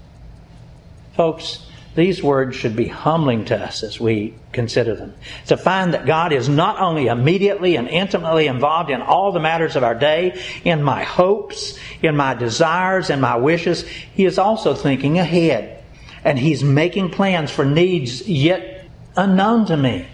Folks, 1.16 1.66
these 1.94 2.24
words 2.24 2.56
should 2.56 2.76
be 2.76 2.88
humbling 2.88 3.46
to 3.46 3.58
us 3.58 3.84
as 3.84 4.00
we 4.00 4.34
consider 4.54 4.96
them. 4.96 5.14
To 5.48 5.58
find 5.58 5.94
that 5.94 6.06
God 6.06 6.32
is 6.32 6.48
not 6.48 6.80
only 6.80 7.08
immediately 7.08 7.76
and 7.76 7.88
intimately 7.90 8.48
involved 8.48 8.90
in 8.90 9.02
all 9.02 9.34
the 9.34 9.42
matters 9.42 9.76
of 9.76 9.84
our 9.84 9.96
day, 9.96 10.42
in 10.64 10.84
my 10.84 11.04
hopes, 11.04 11.78
in 12.02 12.16
my 12.16 12.34
desires, 12.34 13.10
in 13.10 13.20
my 13.20 13.36
wishes, 13.36 13.86
He 13.86 14.26
is 14.26 14.38
also 14.38 14.74
thinking 14.74 15.20
ahead. 15.20 15.84
And 16.24 16.40
He's 16.40 16.64
making 16.64 17.10
plans 17.10 17.52
for 17.52 17.66
needs 17.66 18.26
yet 18.26 18.86
unknown 19.18 19.66
to 19.66 19.76
me. 19.76 20.08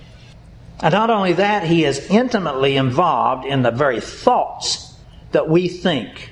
And 0.80 0.92
not 0.92 1.12
only 1.12 1.34
that, 1.34 1.64
He 1.64 1.86
is 1.86 2.10
intimately 2.10 2.76
involved 2.76 3.46
in 3.46 3.62
the 3.62 3.72
very 3.72 4.02
thoughts 4.02 4.96
that 5.32 5.48
we 5.48 5.68
think 5.68 6.32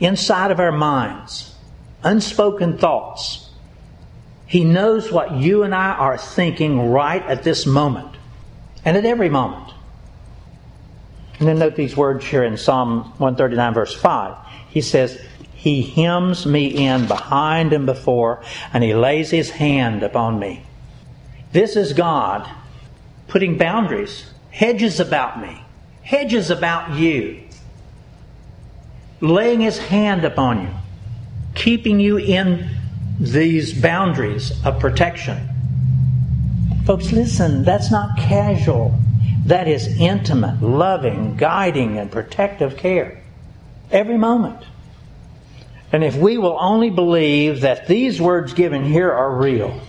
inside 0.00 0.52
of 0.52 0.60
our 0.60 0.72
minds, 0.72 1.54
unspoken 2.02 2.78
thoughts 2.78 3.47
he 4.48 4.64
knows 4.64 5.12
what 5.12 5.32
you 5.36 5.62
and 5.62 5.74
I 5.74 5.90
are 5.92 6.16
thinking 6.16 6.90
right 6.90 7.22
at 7.22 7.42
this 7.42 7.66
moment 7.66 8.16
and 8.82 8.96
at 8.96 9.04
every 9.04 9.28
moment. 9.28 9.74
And 11.38 11.46
then 11.46 11.58
note 11.58 11.76
these 11.76 11.94
words 11.94 12.24
here 12.24 12.42
in 12.42 12.56
Psalm 12.56 13.02
139, 13.18 13.74
verse 13.74 13.94
5. 13.94 14.34
He 14.70 14.80
says, 14.80 15.20
He 15.52 15.82
hems 15.82 16.46
me 16.46 16.86
in 16.86 17.06
behind 17.06 17.74
and 17.74 17.84
before, 17.84 18.42
and 18.72 18.82
He 18.82 18.94
lays 18.94 19.30
His 19.30 19.50
hand 19.50 20.02
upon 20.02 20.38
me. 20.38 20.64
This 21.52 21.76
is 21.76 21.92
God 21.92 22.48
putting 23.28 23.58
boundaries, 23.58 24.30
hedges 24.50 24.98
about 24.98 25.42
me, 25.42 25.62
hedges 26.02 26.50
about 26.50 26.94
you, 26.94 27.42
laying 29.20 29.60
His 29.60 29.76
hand 29.76 30.24
upon 30.24 30.62
you, 30.62 30.70
keeping 31.54 32.00
you 32.00 32.16
in 32.16 32.77
these 33.20 33.72
boundaries 33.72 34.52
of 34.64 34.78
protection. 34.78 35.48
Folks, 36.86 37.12
listen, 37.12 37.64
that's 37.64 37.90
not 37.90 38.16
casual. 38.16 38.98
That 39.46 39.66
is 39.66 39.86
intimate, 39.98 40.62
loving, 40.62 41.36
guiding, 41.36 41.98
and 41.98 42.10
protective 42.10 42.76
care. 42.76 43.22
Every 43.90 44.18
moment. 44.18 44.64
And 45.90 46.04
if 46.04 46.16
we 46.16 46.38
will 46.38 46.56
only 46.60 46.90
believe 46.90 47.62
that 47.62 47.86
these 47.86 48.20
words 48.20 48.52
given 48.52 48.84
here 48.84 49.10
are 49.10 49.36
real, 49.36 49.80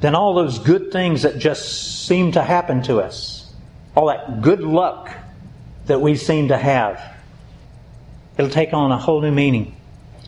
then 0.00 0.14
all 0.14 0.34
those 0.34 0.58
good 0.58 0.90
things 0.90 1.22
that 1.22 1.38
just 1.38 2.06
seem 2.06 2.32
to 2.32 2.42
happen 2.42 2.82
to 2.84 3.00
us, 3.00 3.52
all 3.94 4.06
that 4.06 4.40
good 4.40 4.60
luck 4.60 5.14
that 5.86 6.00
we 6.00 6.16
seem 6.16 6.48
to 6.48 6.56
have, 6.56 7.02
it'll 8.38 8.50
take 8.50 8.72
on 8.72 8.90
a 8.90 8.98
whole 8.98 9.20
new 9.20 9.30
meaning 9.30 9.76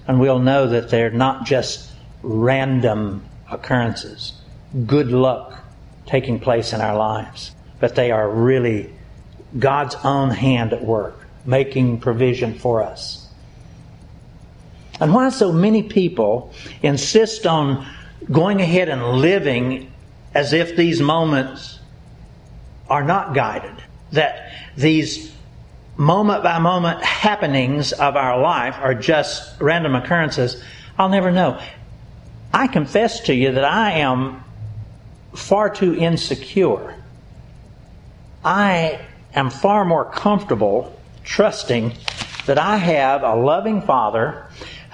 and 0.06 0.20
we'll 0.20 0.38
know 0.38 0.66
that 0.68 0.90
they're 0.90 1.10
not 1.10 1.44
just 1.44 1.90
random 2.22 3.24
occurrences, 3.50 4.32
good 4.86 5.08
luck 5.08 5.62
taking 6.06 6.40
place 6.40 6.72
in 6.72 6.80
our 6.80 6.96
lives, 6.96 7.54
but 7.80 7.94
they 7.94 8.10
are 8.10 8.28
really 8.28 8.92
God's 9.58 9.94
own 10.04 10.30
hand 10.30 10.72
at 10.72 10.84
work, 10.84 11.26
making 11.44 12.00
provision 12.00 12.58
for 12.58 12.82
us. 12.82 13.28
And 15.00 15.12
why 15.12 15.30
so 15.30 15.52
many 15.52 15.82
people 15.82 16.52
insist 16.82 17.46
on 17.46 17.86
going 18.30 18.60
ahead 18.60 18.88
and 18.88 19.02
living 19.18 19.92
as 20.34 20.52
if 20.52 20.76
these 20.76 21.00
moments 21.00 21.80
are 22.88 23.02
not 23.02 23.34
guided, 23.34 23.82
that 24.12 24.52
these 24.76 25.32
moment 25.96 26.42
by 26.42 26.58
moment 26.58 27.02
happenings 27.02 27.92
of 27.92 28.16
our 28.16 28.40
life 28.40 28.76
are 28.80 28.94
just 28.94 29.60
random 29.60 29.94
occurrences, 29.94 30.62
I'll 30.98 31.08
never 31.08 31.30
know. 31.30 31.60
I 32.52 32.66
confess 32.66 33.20
to 33.20 33.34
you 33.34 33.52
that 33.52 33.64
I 33.64 33.92
am 33.92 34.42
far 35.34 35.70
too 35.70 35.94
insecure. 35.94 36.94
I 38.44 39.00
am 39.34 39.50
far 39.50 39.84
more 39.84 40.04
comfortable 40.04 40.98
trusting 41.24 41.94
that 42.46 42.58
I 42.58 42.76
have 42.76 43.22
a 43.22 43.34
loving 43.34 43.82
Father 43.82 44.46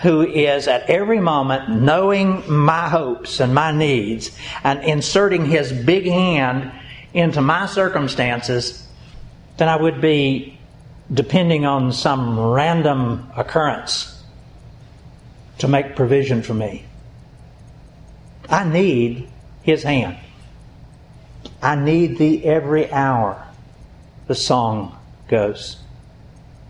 who 0.03 0.23
is 0.23 0.69
at 0.69 0.89
every 0.89 1.19
moment 1.19 1.69
knowing 1.83 2.49
my 2.51 2.89
hopes 2.89 3.41
and 3.41 3.55
my 3.55 3.73
needs 3.73 4.37
and 4.63 4.85
inserting 4.85 5.45
his 5.45 5.73
big 5.73 6.05
hand 6.05 6.71
into 7.15 7.41
my 7.41 7.67
circumstances 7.67 8.87
than 9.57 9.69
I 9.69 9.75
would 9.75 10.01
be 10.01 10.58
depending 11.13 11.65
on 11.65 11.93
some 11.93 12.39
random 12.39 13.31
occurrence 13.37 14.23
to 15.59 15.69
make 15.69 15.97
provision 15.97 16.43
for 16.43 16.55
me. 16.55 16.85
I 18.49 18.65
need 18.65 19.29
His 19.63 19.83
hand. 19.83 20.19
I 21.63 21.77
need 21.77 22.19
Thee 22.19 22.45
every 22.45 22.91
hour, 22.93 23.47
the 24.27 24.35
song 24.35 24.99
goes. 25.29 25.79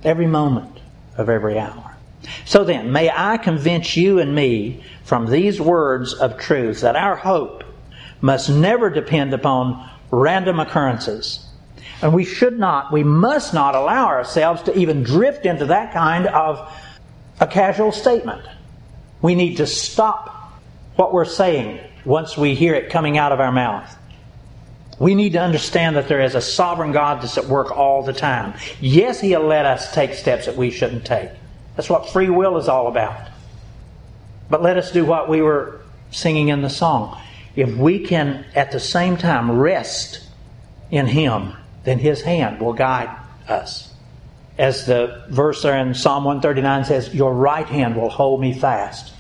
Every 0.05 0.27
moment 0.27 0.79
of 1.17 1.29
every 1.29 1.59
hour. 1.59 1.97
So 2.45 2.65
then, 2.65 2.93
may 2.93 3.11
I 3.11 3.37
convince 3.37 3.97
you 3.97 4.19
and 4.19 4.35
me 4.35 4.83
from 5.05 5.31
these 5.31 5.61
words 5.61 6.15
of 6.15 6.39
truth 6.39 6.81
that 6.81 6.97
our 6.97 7.17
hope 7.17 7.65
must 8.21 8.49
never 8.49 8.91
depend 8.91 9.35
upon 9.35 9.89
random 10.11 10.59
occurrences 10.61 11.48
and 12.03 12.13
we 12.13 12.25
should 12.25 12.59
not, 12.59 12.93
we 12.93 13.03
must 13.03 13.53
not 13.53 13.75
allow 13.75 14.07
ourselves 14.07 14.63
to 14.63 14.79
even 14.79 15.03
drift 15.03 15.47
into 15.47 15.67
that 15.67 15.93
kind 15.93 16.27
of 16.27 16.73
a 17.41 17.47
casual 17.47 17.93
statement. 17.93 18.43
We 19.21 19.35
need 19.35 19.57
to 19.57 19.67
stop 19.67 20.53
what 20.97 21.13
we're 21.13 21.25
saying 21.25 21.81
once 22.05 22.37
we 22.37 22.55
hear 22.55 22.75
it 22.75 22.91
coming 22.91 23.19
out 23.19 23.33
of 23.33 23.41
our 23.41 23.53
mouth. 23.53 23.97
We 24.99 25.15
need 25.15 25.33
to 25.35 25.41
understand 25.41 25.97
that 25.97 26.09
there 26.09 26.21
is 26.21 26.35
a 26.35 26.41
sovereign 26.41 26.93
God 26.93 27.23
that's 27.23 27.39
at 27.39 27.47
work 27.47 27.71
all 27.71 28.03
the 28.03 28.13
time. 28.13 28.55
Yes, 28.81 29.21
He'll 29.21 29.47
let 29.47 29.65
us 29.65 29.93
take 29.93 30.15
steps 30.15 30.47
that 30.47 30.57
we 30.57 30.71
shouldn't 30.71 31.05
take. 31.05 31.31
That's 31.77 31.89
what 31.89 32.11
free 32.11 32.31
will 32.31 32.57
is 32.59 32.69
all 32.69 32.89
about. 32.89 33.29
But 34.51 34.63
let 34.63 34.77
us 34.77 34.91
do 34.91 35.05
what 35.05 35.29
we 35.29 35.43
were 35.43 35.81
singing 36.11 36.49
in 36.49 36.63
the 36.63 36.71
song. 36.71 37.21
if 37.55 37.75
we 37.77 38.01
can 38.07 38.45
at 38.55 38.71
the 38.71 38.81
same 38.81 39.17
time 39.17 39.51
rest 39.51 40.21
in 40.91 41.07
Him, 41.07 41.53
then 41.89 41.99
His 41.99 42.23
hand 42.23 42.61
will 42.61 42.73
guide 42.73 43.11
us. 43.49 43.93
As 44.59 44.87
the 44.87 45.25
verse 45.31 45.63
there 45.63 45.79
in 45.79 45.95
Psalm 45.95 46.25
139 46.25 46.85
says, 46.85 47.15
Your 47.15 47.33
right 47.33 47.67
hand 47.67 47.97
will 47.97 48.09
hold 48.09 48.41
me 48.41 48.53
fast. 48.53 49.15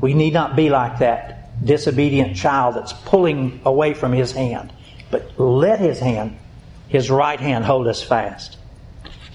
We 0.00 0.14
need 0.14 0.34
not 0.34 0.54
be 0.54 0.68
like 0.68 0.98
that 0.98 1.64
disobedient 1.64 2.36
child 2.36 2.74
that's 2.74 2.92
pulling 2.92 3.60
away 3.64 3.94
from 3.94 4.12
His 4.12 4.32
hand, 4.32 4.72
but 5.10 5.38
let 5.40 5.80
His 5.80 5.98
hand, 5.98 6.36
His 6.88 7.10
right 7.10 7.40
hand, 7.40 7.64
hold 7.64 7.86
us 7.88 8.02
fast. 8.02 8.58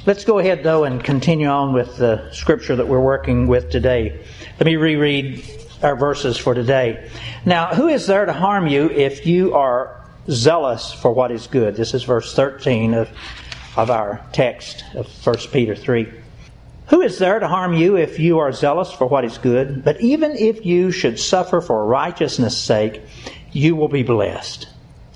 Let's 0.05 0.25
go 0.25 0.39
ahead, 0.39 0.63
though, 0.63 0.83
and 0.83 1.03
continue 1.03 1.47
on 1.47 1.73
with 1.73 1.97
the 1.97 2.31
scripture 2.31 2.75
that 2.75 2.87
we're 2.87 3.01
working 3.01 3.47
with 3.47 3.69
today. 3.69 4.23
Let 4.59 4.65
me 4.65 4.75
reread 4.75 5.43
our 5.83 5.95
verses 5.95 6.37
for 6.37 6.53
today. 6.53 7.09
Now, 7.45 7.67
who 7.67 7.87
is 7.87 8.07
there 8.07 8.25
to 8.25 8.33
harm 8.33 8.67
you 8.67 8.89
if 8.89 9.25
you 9.25 9.53
are 9.53 10.00
zealous 10.29 10.93
for 10.93 11.11
what 11.11 11.31
is 11.31 11.47
good? 11.47 11.75
This 11.75 11.93
is 11.93 12.03
verse 12.03 12.35
13 12.35 12.93
of, 12.93 13.09
of 13.75 13.89
our 13.89 14.25
text 14.33 14.83
of 14.95 15.07
1 15.25 15.35
Peter 15.51 15.75
3. 15.75 16.11
Who 16.87 17.01
is 17.01 17.17
there 17.17 17.39
to 17.39 17.47
harm 17.47 17.73
you 17.73 17.95
if 17.95 18.19
you 18.19 18.39
are 18.39 18.51
zealous 18.51 18.91
for 18.91 19.07
what 19.07 19.23
is 19.23 19.37
good? 19.37 19.83
But 19.83 20.01
even 20.01 20.31
if 20.31 20.65
you 20.65 20.91
should 20.91 21.19
suffer 21.19 21.61
for 21.61 21.85
righteousness' 21.85 22.57
sake, 22.57 23.01
you 23.51 23.75
will 23.75 23.87
be 23.87 24.03
blessed. 24.03 24.67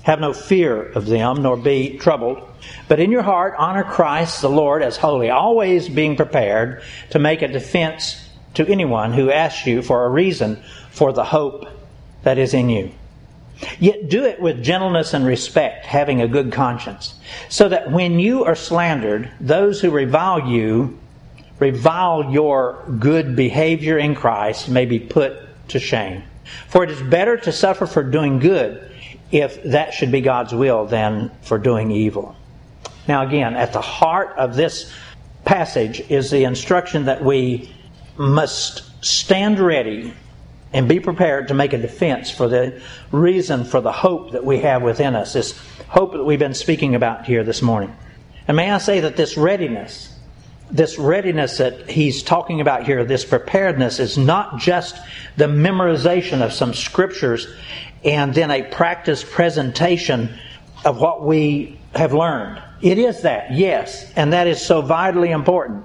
Have 0.04 0.20
no 0.20 0.32
fear 0.32 0.82
of 0.82 1.06
them, 1.06 1.42
nor 1.42 1.56
be 1.56 1.98
troubled. 1.98 2.40
But 2.88 3.00
in 3.00 3.10
your 3.10 3.22
heart, 3.22 3.54
honor 3.58 3.84
Christ 3.84 4.40
the 4.40 4.48
Lord 4.48 4.82
as 4.82 4.96
holy, 4.96 5.30
always 5.30 5.88
being 5.88 6.16
prepared 6.16 6.82
to 7.10 7.18
make 7.18 7.42
a 7.42 7.48
defense 7.48 8.26
to 8.54 8.66
anyone 8.66 9.12
who 9.12 9.30
asks 9.30 9.66
you 9.66 9.82
for 9.82 10.04
a 10.04 10.08
reason 10.08 10.62
for 10.90 11.12
the 11.12 11.24
hope 11.24 11.66
that 12.22 12.38
is 12.38 12.54
in 12.54 12.70
you. 12.70 12.92
Yet 13.78 14.08
do 14.08 14.24
it 14.24 14.40
with 14.40 14.62
gentleness 14.62 15.14
and 15.14 15.24
respect, 15.24 15.86
having 15.86 16.20
a 16.20 16.28
good 16.28 16.52
conscience, 16.52 17.14
so 17.48 17.68
that 17.68 17.90
when 17.90 18.20
you 18.20 18.44
are 18.44 18.54
slandered, 18.54 19.30
those 19.40 19.80
who 19.80 19.90
revile 19.90 20.48
you, 20.48 20.98
revile 21.58 22.30
your 22.30 22.84
good 22.98 23.34
behavior 23.34 23.98
in 23.98 24.14
Christ, 24.14 24.68
may 24.68 24.84
be 24.84 24.98
put 24.98 25.38
to 25.68 25.78
shame. 25.78 26.22
For 26.68 26.84
it 26.84 26.90
is 26.90 27.02
better 27.02 27.36
to 27.38 27.52
suffer 27.52 27.86
for 27.86 28.02
doing 28.02 28.38
good 28.38 28.90
if 29.32 29.62
that 29.64 29.94
should 29.94 30.12
be 30.12 30.20
God's 30.20 30.54
will 30.54 30.86
than 30.86 31.30
for 31.42 31.58
doing 31.58 31.90
evil. 31.90 32.36
Now, 33.08 33.26
again, 33.26 33.56
at 33.56 33.72
the 33.72 33.80
heart 33.80 34.34
of 34.36 34.54
this 34.54 34.92
passage 35.44 36.00
is 36.10 36.30
the 36.30 36.44
instruction 36.44 37.06
that 37.06 37.24
we 37.24 37.70
must 38.16 38.82
stand 39.04 39.58
ready 39.58 40.12
and 40.72 40.88
be 40.88 41.00
prepared 41.00 41.48
to 41.48 41.54
make 41.54 41.72
a 41.72 41.78
defense 41.78 42.30
for 42.30 42.48
the 42.48 42.80
reason 43.12 43.64
for 43.64 43.80
the 43.80 43.92
hope 43.92 44.32
that 44.32 44.44
we 44.44 44.58
have 44.58 44.82
within 44.82 45.14
us, 45.14 45.32
this 45.32 45.58
hope 45.88 46.12
that 46.12 46.24
we've 46.24 46.38
been 46.38 46.54
speaking 46.54 46.94
about 46.94 47.24
here 47.24 47.44
this 47.44 47.62
morning. 47.62 47.94
And 48.48 48.56
may 48.56 48.70
I 48.70 48.78
say 48.78 49.00
that 49.00 49.16
this 49.16 49.36
readiness, 49.36 50.12
this 50.70 50.98
readiness 50.98 51.58
that 51.58 51.88
he's 51.88 52.22
talking 52.22 52.60
about 52.60 52.84
here, 52.84 53.04
this 53.04 53.24
preparedness, 53.24 53.98
is 53.98 54.18
not 54.18 54.58
just 54.58 54.96
the 55.36 55.46
memorization 55.46 56.42
of 56.42 56.52
some 56.52 56.74
scriptures 56.74 57.48
and 58.04 58.34
then 58.34 58.50
a 58.50 58.62
practice 58.62 59.24
presentation 59.24 60.36
of 60.84 61.00
what 61.00 61.24
we 61.24 61.78
have 61.94 62.12
learned. 62.12 62.62
It 62.82 62.98
is 62.98 63.22
that, 63.22 63.54
yes, 63.54 64.12
and 64.14 64.32
that 64.32 64.46
is 64.46 64.64
so 64.64 64.82
vitally 64.82 65.30
important. 65.30 65.84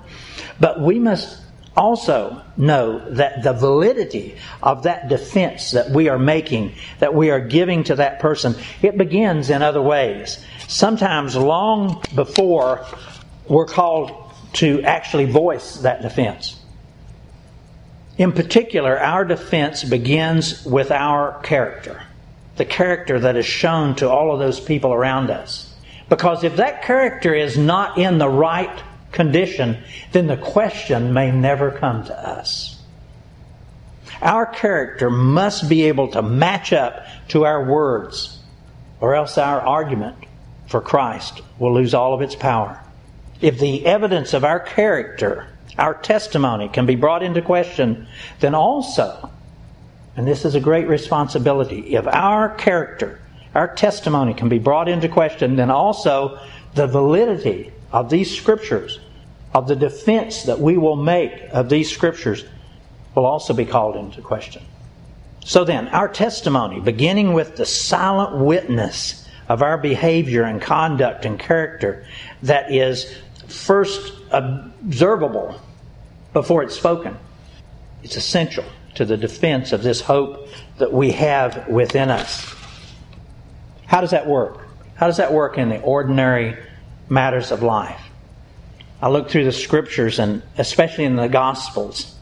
But 0.60 0.82
we 0.82 1.00
must 1.00 1.40
also 1.82 2.44
know 2.58 3.00
that 3.16 3.42
the 3.42 3.54
validity 3.54 4.38
of 4.62 4.84
that 4.84 5.10
defense 5.10 5.72
that 5.72 5.90
we 5.90 6.10
are 6.10 6.20
making, 6.20 6.74
that 7.00 7.16
we 7.16 7.32
are 7.32 7.40
giving 7.40 7.84
to 7.86 7.96
that 7.96 8.20
person, 8.20 8.56
it 8.84 8.98
begins 8.98 9.50
in 9.50 9.64
other 9.64 9.82
ways. 9.82 10.46
Sometimes 10.68 11.36
long 11.36 12.04
before 12.14 12.86
we're 13.48 13.66
called 13.66 14.12
to 14.54 14.84
actually 14.84 15.26
voice 15.26 15.78
that 15.78 16.04
defense. 16.04 16.60
In 18.18 18.32
particular, 18.32 19.00
our 19.00 19.26
defense 19.26 19.84
begins 19.84 20.64
with 20.64 20.92
our 20.92 21.42
character, 21.42 22.04
the 22.58 22.66
character 22.66 23.20
that 23.22 23.36
is 23.36 23.46
shown 23.46 23.96
to 23.96 24.10
all 24.10 24.32
of 24.32 24.40
those 24.40 24.60
people 24.60 24.94
around 24.94 25.32
us. 25.32 25.74
Because 26.10 26.44
if 26.44 26.58
that 26.58 26.84
character 26.84 27.34
is 27.34 27.58
not 27.58 27.98
in 27.98 28.20
the 28.20 28.30
right 28.30 28.84
condition, 29.12 29.78
then 30.12 30.28
the 30.28 30.38
question 30.38 31.14
may 31.14 31.32
never 31.32 31.72
come 31.72 32.04
to 32.06 32.18
us. 32.18 32.82
Our 34.22 34.46
character 34.46 35.10
must 35.10 35.68
be 35.68 35.84
able 35.84 36.10
to 36.10 36.22
match 36.22 36.74
up 36.74 37.06
to 37.30 37.46
our 37.46 37.66
words, 37.66 38.40
or 39.00 39.16
else 39.16 39.38
our 39.38 39.62
argument 39.62 40.16
for 40.68 40.82
Christ 40.82 41.42
will 41.60 41.74
lose 41.74 41.94
all 41.94 42.14
of 42.14 42.22
its 42.22 42.36
power. 42.36 42.80
If 43.42 43.60
the 43.60 43.86
evidence 43.86 44.34
of 44.34 44.46
our 44.46 44.60
character, 44.60 45.48
our 45.78 45.96
testimony, 45.96 46.70
can 46.70 46.86
be 46.86 46.96
brought 46.96 47.24
into 47.24 47.42
question, 47.42 48.08
then 48.40 48.54
also, 48.54 49.32
and 50.16 50.28
this 50.28 50.46
is 50.46 50.54
a 50.54 50.60
great 50.60 50.88
responsibility, 50.88 51.96
if 51.96 52.06
our 52.06 52.50
character, 52.56 53.20
our 53.56 53.74
testimony 53.74 54.34
can 54.34 54.50
be 54.50 54.60
brought 54.60 54.88
into 54.88 55.10
question, 55.10 55.56
then 55.56 55.72
also 55.72 56.40
the 56.76 56.86
validity 56.86 57.74
of 57.92 58.10
these 58.10 58.36
scriptures, 58.36 59.00
of 59.54 59.68
the 59.68 59.76
defense 59.76 60.44
that 60.44 60.60
we 60.60 60.78
will 60.78 60.96
make 60.96 61.34
of 61.52 61.70
these 61.70 61.92
scriptures, 61.92 62.46
will 63.16 63.26
also 63.26 63.54
be 63.54 63.66
called 63.66 63.96
into 63.96 64.22
question. 64.22 64.64
So 65.44 65.64
then, 65.66 65.88
our 65.90 66.08
testimony, 66.08 66.80
beginning 66.80 67.34
with 67.34 67.56
the 67.56 67.66
silent 67.66 68.38
witness 68.38 69.28
of 69.50 69.62
our 69.62 69.78
behavior 69.78 70.44
and 70.44 70.62
conduct 70.62 71.26
and 71.26 71.40
character 71.40 72.06
that 72.44 72.72
is 72.72 73.14
first 73.48 74.14
observable 74.32 75.60
before 76.32 76.64
it's 76.64 76.76
spoken, 76.76 77.18
it's 78.04 78.16
essential 78.16 78.64
to 78.96 79.04
the 79.04 79.18
defense 79.18 79.74
of 79.74 79.84
this 79.84 80.02
hope 80.02 80.48
that 80.78 80.94
we 80.94 81.12
have 81.12 81.68
within 81.68 82.10
us. 82.10 82.54
How 83.88 84.00
does 84.00 84.12
that 84.12 84.28
work? 84.28 84.68
How 84.96 85.08
does 85.08 85.18
that 85.18 85.34
work 85.34 85.58
in 85.58 85.70
the 85.70 85.82
ordinary 85.82 86.58
matters 87.12 87.52
of 87.52 87.62
life. 87.62 88.02
I 89.02 89.10
look 89.10 89.30
through 89.30 89.44
the 89.44 89.52
scriptures 89.52 90.18
and 90.18 90.42
especially 90.58 91.04
in 91.04 91.18
the 91.18 91.28
Gospels, 91.28 92.16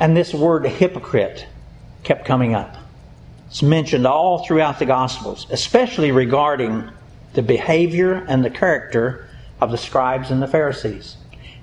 and 0.00 0.16
this 0.16 0.34
word 0.34 0.66
hypocrite 0.66 1.46
kept 2.02 2.24
coming 2.24 2.54
up. 2.54 2.76
It's 3.46 3.62
mentioned 3.62 4.06
all 4.06 4.44
throughout 4.44 4.80
the 4.80 4.86
Gospels, 4.86 5.46
especially 5.50 6.10
regarding 6.10 6.90
the 7.34 7.42
behavior 7.42 8.14
and 8.14 8.44
the 8.44 8.50
character 8.50 9.28
of 9.60 9.70
the 9.70 9.78
scribes 9.78 10.30
and 10.30 10.42
the 10.42 10.48
Pharisees. 10.48 11.16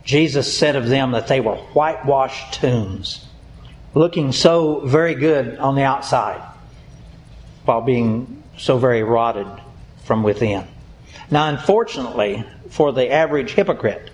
Jesus 0.05 0.57
said 0.57 0.75
of 0.77 0.87
them 0.87 1.11
that 1.11 1.27
they 1.27 1.41
were 1.41 1.57
whitewashed 1.57 2.53
tombs, 2.53 3.25
looking 3.93 4.31
so 4.31 4.85
very 4.85 5.15
good 5.15 5.57
on 5.57 5.75
the 5.75 5.83
outside, 5.83 6.41
while 7.65 7.81
being 7.81 8.41
so 8.57 8.77
very 8.77 9.03
rotted 9.03 9.47
from 10.05 10.23
within. 10.23 10.65
Now, 11.29 11.49
unfortunately, 11.49 12.45
for 12.69 12.91
the 12.91 13.11
average 13.11 13.51
hypocrite, 13.51 14.09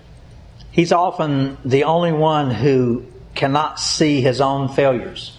he's 0.70 0.92
often 0.92 1.58
the 1.64 1.84
only 1.84 2.12
one 2.12 2.50
who 2.50 3.04
cannot 3.34 3.78
see 3.78 4.20
his 4.20 4.40
own 4.40 4.68
failures. 4.68 5.36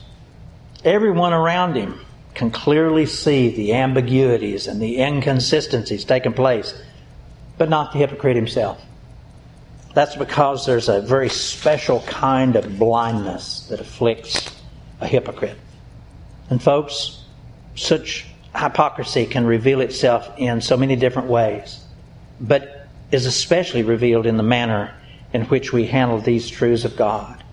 Everyone 0.83 1.33
around 1.33 1.75
him 1.75 1.99
can 2.33 2.51
clearly 2.51 3.07
see 3.07 3.49
the 3.49 3.73
ambiguities 3.73 4.67
and 4.67 4.79
the 4.79 5.01
inconsistencies 5.01 6.05
taking 6.05 6.33
place, 6.33 6.79
but 7.57 7.67
not 7.67 7.91
the 7.91 7.97
hypocrite 7.97 8.35
himself. 8.35 8.79
That's 9.95 10.15
because 10.15 10.67
there's 10.67 10.89
a 10.89 11.01
very 11.01 11.29
special 11.29 12.01
kind 12.01 12.55
of 12.55 12.77
blindness 12.77 13.65
that 13.69 13.79
afflicts 13.79 14.55
a 15.01 15.07
hypocrite. 15.07 15.57
And 16.51 16.61
folks, 16.61 17.23
such 17.75 18.27
hypocrisy 18.55 19.25
can 19.25 19.45
reveal 19.47 19.81
itself 19.81 20.29
in 20.37 20.61
so 20.61 20.77
many 20.77 20.95
different 20.95 21.29
ways, 21.29 21.79
but 22.39 22.76
is 23.11 23.25
especially 23.25 23.83
revealed 23.83 24.25
in 24.25 24.37
the 24.37 24.43
manner 24.43 24.93
in 25.33 25.43
which 25.45 25.73
we 25.73 25.85
handle 25.85 26.19
these 26.19 26.49
truths 26.49 26.85
of 26.85 26.95
God. 26.95 27.43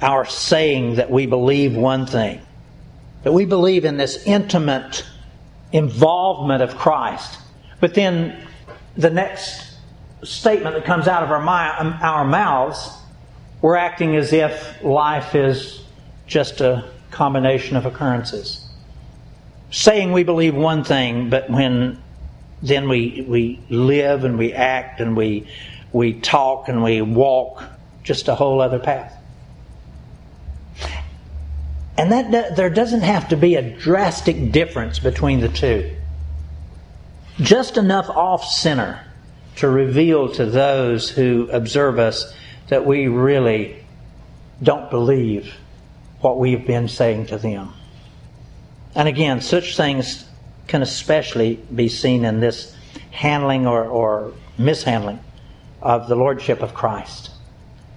Our 0.00 0.24
saying 0.24 0.96
that 0.96 1.10
we 1.10 1.26
believe 1.26 1.76
one 1.76 2.06
thing, 2.06 2.40
that 3.22 3.32
we 3.32 3.44
believe 3.44 3.84
in 3.84 3.96
this 3.96 4.24
intimate 4.26 5.04
involvement 5.72 6.62
of 6.62 6.76
Christ, 6.76 7.38
but 7.80 7.94
then 7.94 8.46
the 8.96 9.10
next 9.10 9.76
statement 10.22 10.74
that 10.74 10.84
comes 10.84 11.08
out 11.08 11.22
of 11.22 11.30
our, 11.30 11.80
um, 11.80 11.98
our 12.00 12.24
mouths, 12.24 12.90
we're 13.62 13.76
acting 13.76 14.16
as 14.16 14.32
if 14.32 14.82
life 14.82 15.34
is 15.34 15.82
just 16.26 16.60
a 16.60 16.90
combination 17.10 17.76
of 17.76 17.86
occurrences 17.86 18.70
saying 19.70 20.12
we 20.12 20.24
believe 20.24 20.54
one 20.54 20.84
thing, 20.84 21.30
but 21.30 21.48
when 21.48 22.00
then 22.62 22.88
we, 22.88 23.24
we 23.26 23.60
live 23.68 24.24
and 24.24 24.38
we 24.38 24.52
act 24.52 25.00
and 25.00 25.16
we, 25.16 25.46
we 25.92 26.12
talk 26.12 26.68
and 26.68 26.82
we 26.82 27.00
walk 27.00 27.62
just 28.02 28.28
a 28.28 28.34
whole 28.34 28.60
other 28.60 28.78
path. 28.78 29.16
And 31.96 32.12
that 32.12 32.56
there 32.56 32.70
doesn't 32.70 33.02
have 33.02 33.28
to 33.28 33.36
be 33.36 33.56
a 33.56 33.62
drastic 33.62 34.52
difference 34.52 34.98
between 34.98 35.40
the 35.40 35.48
two. 35.48 35.94
Just 37.40 37.76
enough 37.76 38.08
off 38.08 38.44
center 38.44 39.04
to 39.56 39.68
reveal 39.68 40.32
to 40.32 40.46
those 40.46 41.10
who 41.10 41.48
observe 41.52 41.98
us 41.98 42.34
that 42.68 42.86
we 42.86 43.08
really 43.08 43.76
don't 44.62 44.90
believe 44.90 45.54
what 46.20 46.38
we've 46.38 46.66
been 46.66 46.88
saying 46.88 47.26
to 47.26 47.38
them. 47.38 47.72
And 48.94 49.08
again, 49.08 49.40
such 49.40 49.76
things 49.76 50.24
can 50.70 50.82
especially 50.82 51.56
be 51.74 51.88
seen 51.88 52.24
in 52.24 52.40
this 52.40 52.74
handling 53.10 53.66
or, 53.66 53.84
or 53.84 54.32
mishandling 54.56 55.18
of 55.82 56.08
the 56.08 56.14
Lordship 56.14 56.62
of 56.62 56.72
Christ. 56.72 57.30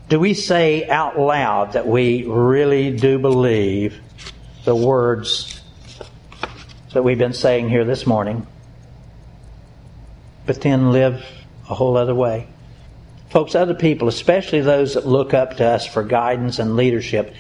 Do 0.10 0.20
we 0.20 0.34
say 0.34 0.88
out 0.90 1.18
loud 1.18 1.74
that 1.74 1.88
we 1.88 2.24
really 2.24 2.96
do 2.96 3.20
believe 3.20 4.02
the 4.66 4.76
words 4.76 5.62
that 6.94 7.04
we've 7.04 7.18
been 7.18 7.34
saying 7.34 7.70
here 7.70 7.86
this 7.86 8.08
morning, 8.08 8.46
but 10.46 10.62
then 10.62 10.92
live 10.92 11.24
a 11.70 11.76
whole 11.76 11.96
other 11.96 12.16
way? 12.16 12.48
Folks, 13.30 13.56
other 13.56 13.74
people, 13.74 14.08
especially 14.08 14.62
those 14.62 14.96
that 14.96 15.08
look 15.08 15.34
up 15.34 15.58
to 15.58 15.66
us 15.66 15.88
for 15.88 16.04
guidance 16.04 16.60
and 16.60 16.76
leadership, 16.76 17.34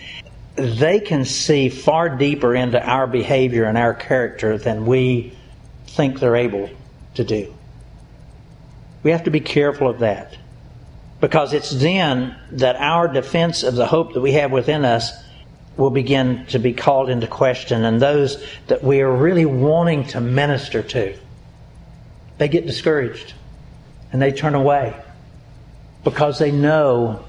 they 0.55 0.99
can 0.99 1.25
see 1.25 1.69
far 1.69 2.09
deeper 2.09 2.55
into 2.55 2.81
our 2.81 3.07
behavior 3.07 3.65
and 3.65 3.77
our 3.77 3.93
character 3.93 4.57
than 4.57 4.85
we 4.85 5.33
think 5.87 6.19
they're 6.19 6.35
able 6.35 6.69
to 7.15 7.23
do. 7.23 7.53
We 9.01 9.11
have 9.11 9.23
to 9.23 9.31
be 9.31 9.39
careful 9.39 9.89
of 9.89 9.99
that. 9.99 10.37
Because 11.19 11.53
it's 11.53 11.69
then 11.69 12.35
that 12.51 12.75
our 12.75 13.07
defense 13.07 13.63
of 13.63 13.75
the 13.75 13.85
hope 13.85 14.13
that 14.13 14.21
we 14.21 14.33
have 14.33 14.51
within 14.51 14.83
us 14.85 15.11
will 15.77 15.89
begin 15.89 16.45
to 16.47 16.59
be 16.59 16.73
called 16.73 17.09
into 17.09 17.27
question, 17.27 17.83
and 17.83 18.01
those 18.01 18.45
that 18.67 18.83
we 18.83 19.01
are 19.01 19.11
really 19.11 19.45
wanting 19.45 20.05
to 20.07 20.21
minister 20.21 20.83
to, 20.83 21.17
they 22.37 22.47
get 22.47 22.67
discouraged 22.67 23.33
and 24.11 24.21
they 24.21 24.31
turn 24.31 24.53
away 24.53 24.95
because 26.03 26.37
they 26.37 26.51
know 26.51 27.23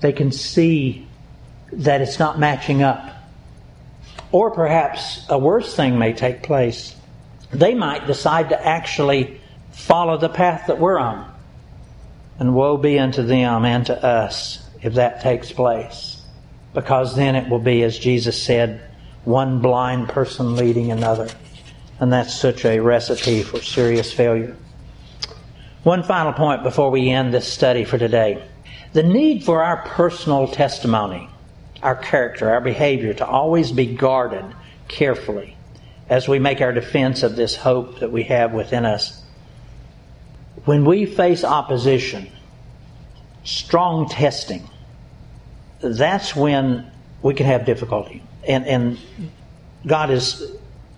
they 0.00 0.12
can 0.12 0.32
see 0.32 1.06
that 1.82 2.00
it's 2.00 2.18
not 2.18 2.38
matching 2.38 2.82
up. 2.82 3.10
Or 4.32 4.50
perhaps 4.50 5.24
a 5.28 5.38
worse 5.38 5.74
thing 5.74 5.98
may 5.98 6.12
take 6.12 6.42
place. 6.42 6.94
They 7.52 7.74
might 7.74 8.06
decide 8.06 8.48
to 8.48 8.66
actually 8.66 9.40
follow 9.70 10.16
the 10.18 10.28
path 10.28 10.66
that 10.66 10.78
we're 10.78 10.98
on. 10.98 11.32
And 12.38 12.54
woe 12.54 12.76
be 12.76 12.98
unto 12.98 13.22
them 13.22 13.64
and 13.64 13.86
to 13.86 14.04
us 14.04 14.68
if 14.82 14.94
that 14.94 15.22
takes 15.22 15.52
place. 15.52 16.20
Because 16.72 17.14
then 17.14 17.36
it 17.36 17.48
will 17.48 17.60
be, 17.60 17.84
as 17.84 17.98
Jesus 17.98 18.42
said, 18.42 18.82
one 19.24 19.60
blind 19.60 20.08
person 20.08 20.56
leading 20.56 20.90
another. 20.90 21.28
And 22.00 22.12
that's 22.12 22.34
such 22.34 22.64
a 22.64 22.80
recipe 22.80 23.42
for 23.42 23.62
serious 23.62 24.12
failure. 24.12 24.56
One 25.84 26.02
final 26.02 26.32
point 26.32 26.62
before 26.62 26.90
we 26.90 27.10
end 27.10 27.32
this 27.32 27.46
study 27.46 27.84
for 27.84 27.98
today. 27.98 28.42
The 28.94 29.02
need 29.02 29.44
for 29.44 29.62
our 29.62 29.86
personal 29.88 30.48
testimony, 30.48 31.28
our 31.84 31.94
character, 31.94 32.50
our 32.50 32.60
behavior 32.60 33.14
to 33.14 33.26
always 33.26 33.70
be 33.70 33.86
guarded 33.86 34.44
carefully 34.88 35.56
as 36.08 36.26
we 36.26 36.38
make 36.38 36.60
our 36.60 36.72
defense 36.72 37.22
of 37.22 37.36
this 37.36 37.54
hope 37.54 38.00
that 38.00 38.10
we 38.10 38.24
have 38.24 38.52
within 38.52 38.84
us 38.84 39.24
when 40.64 40.84
we 40.84 41.06
face 41.06 41.44
opposition, 41.44 42.30
strong 43.44 44.08
testing, 44.08 44.68
that's 45.80 46.34
when 46.34 46.90
we 47.22 47.34
can 47.34 47.46
have 47.46 47.66
difficulty. 47.66 48.22
And, 48.46 48.66
and 48.66 48.98
God 49.86 50.10
is 50.10 50.56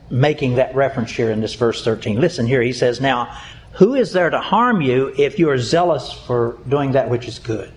making 0.08 0.56
that 0.56 0.74
reference 0.76 1.10
here 1.10 1.30
in 1.30 1.40
this 1.40 1.54
verse 1.54 1.84
13. 1.84 2.20
Listen 2.20 2.46
here, 2.46 2.62
he 2.62 2.72
says, 2.72 3.00
Now, 3.00 3.36
who 3.72 3.94
is 3.94 4.12
there 4.12 4.30
to 4.30 4.40
harm 4.40 4.80
you 4.80 5.12
if 5.18 5.38
you 5.38 5.50
are 5.50 5.58
zealous 5.58 6.12
for 6.12 6.58
doing 6.68 6.92
that 6.92 7.10
which 7.10 7.26
is 7.26 7.38
good? 7.38 7.72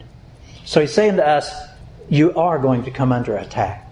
So 0.66 0.82
he's 0.82 0.94
saying 0.94 1.16
to 1.16 1.28
us, 1.28 1.52
You 2.10 2.34
are 2.36 2.60
going 2.60 2.84
to 2.84 2.92
come 2.92 3.12
under 3.12 3.38
attack. 3.38 3.86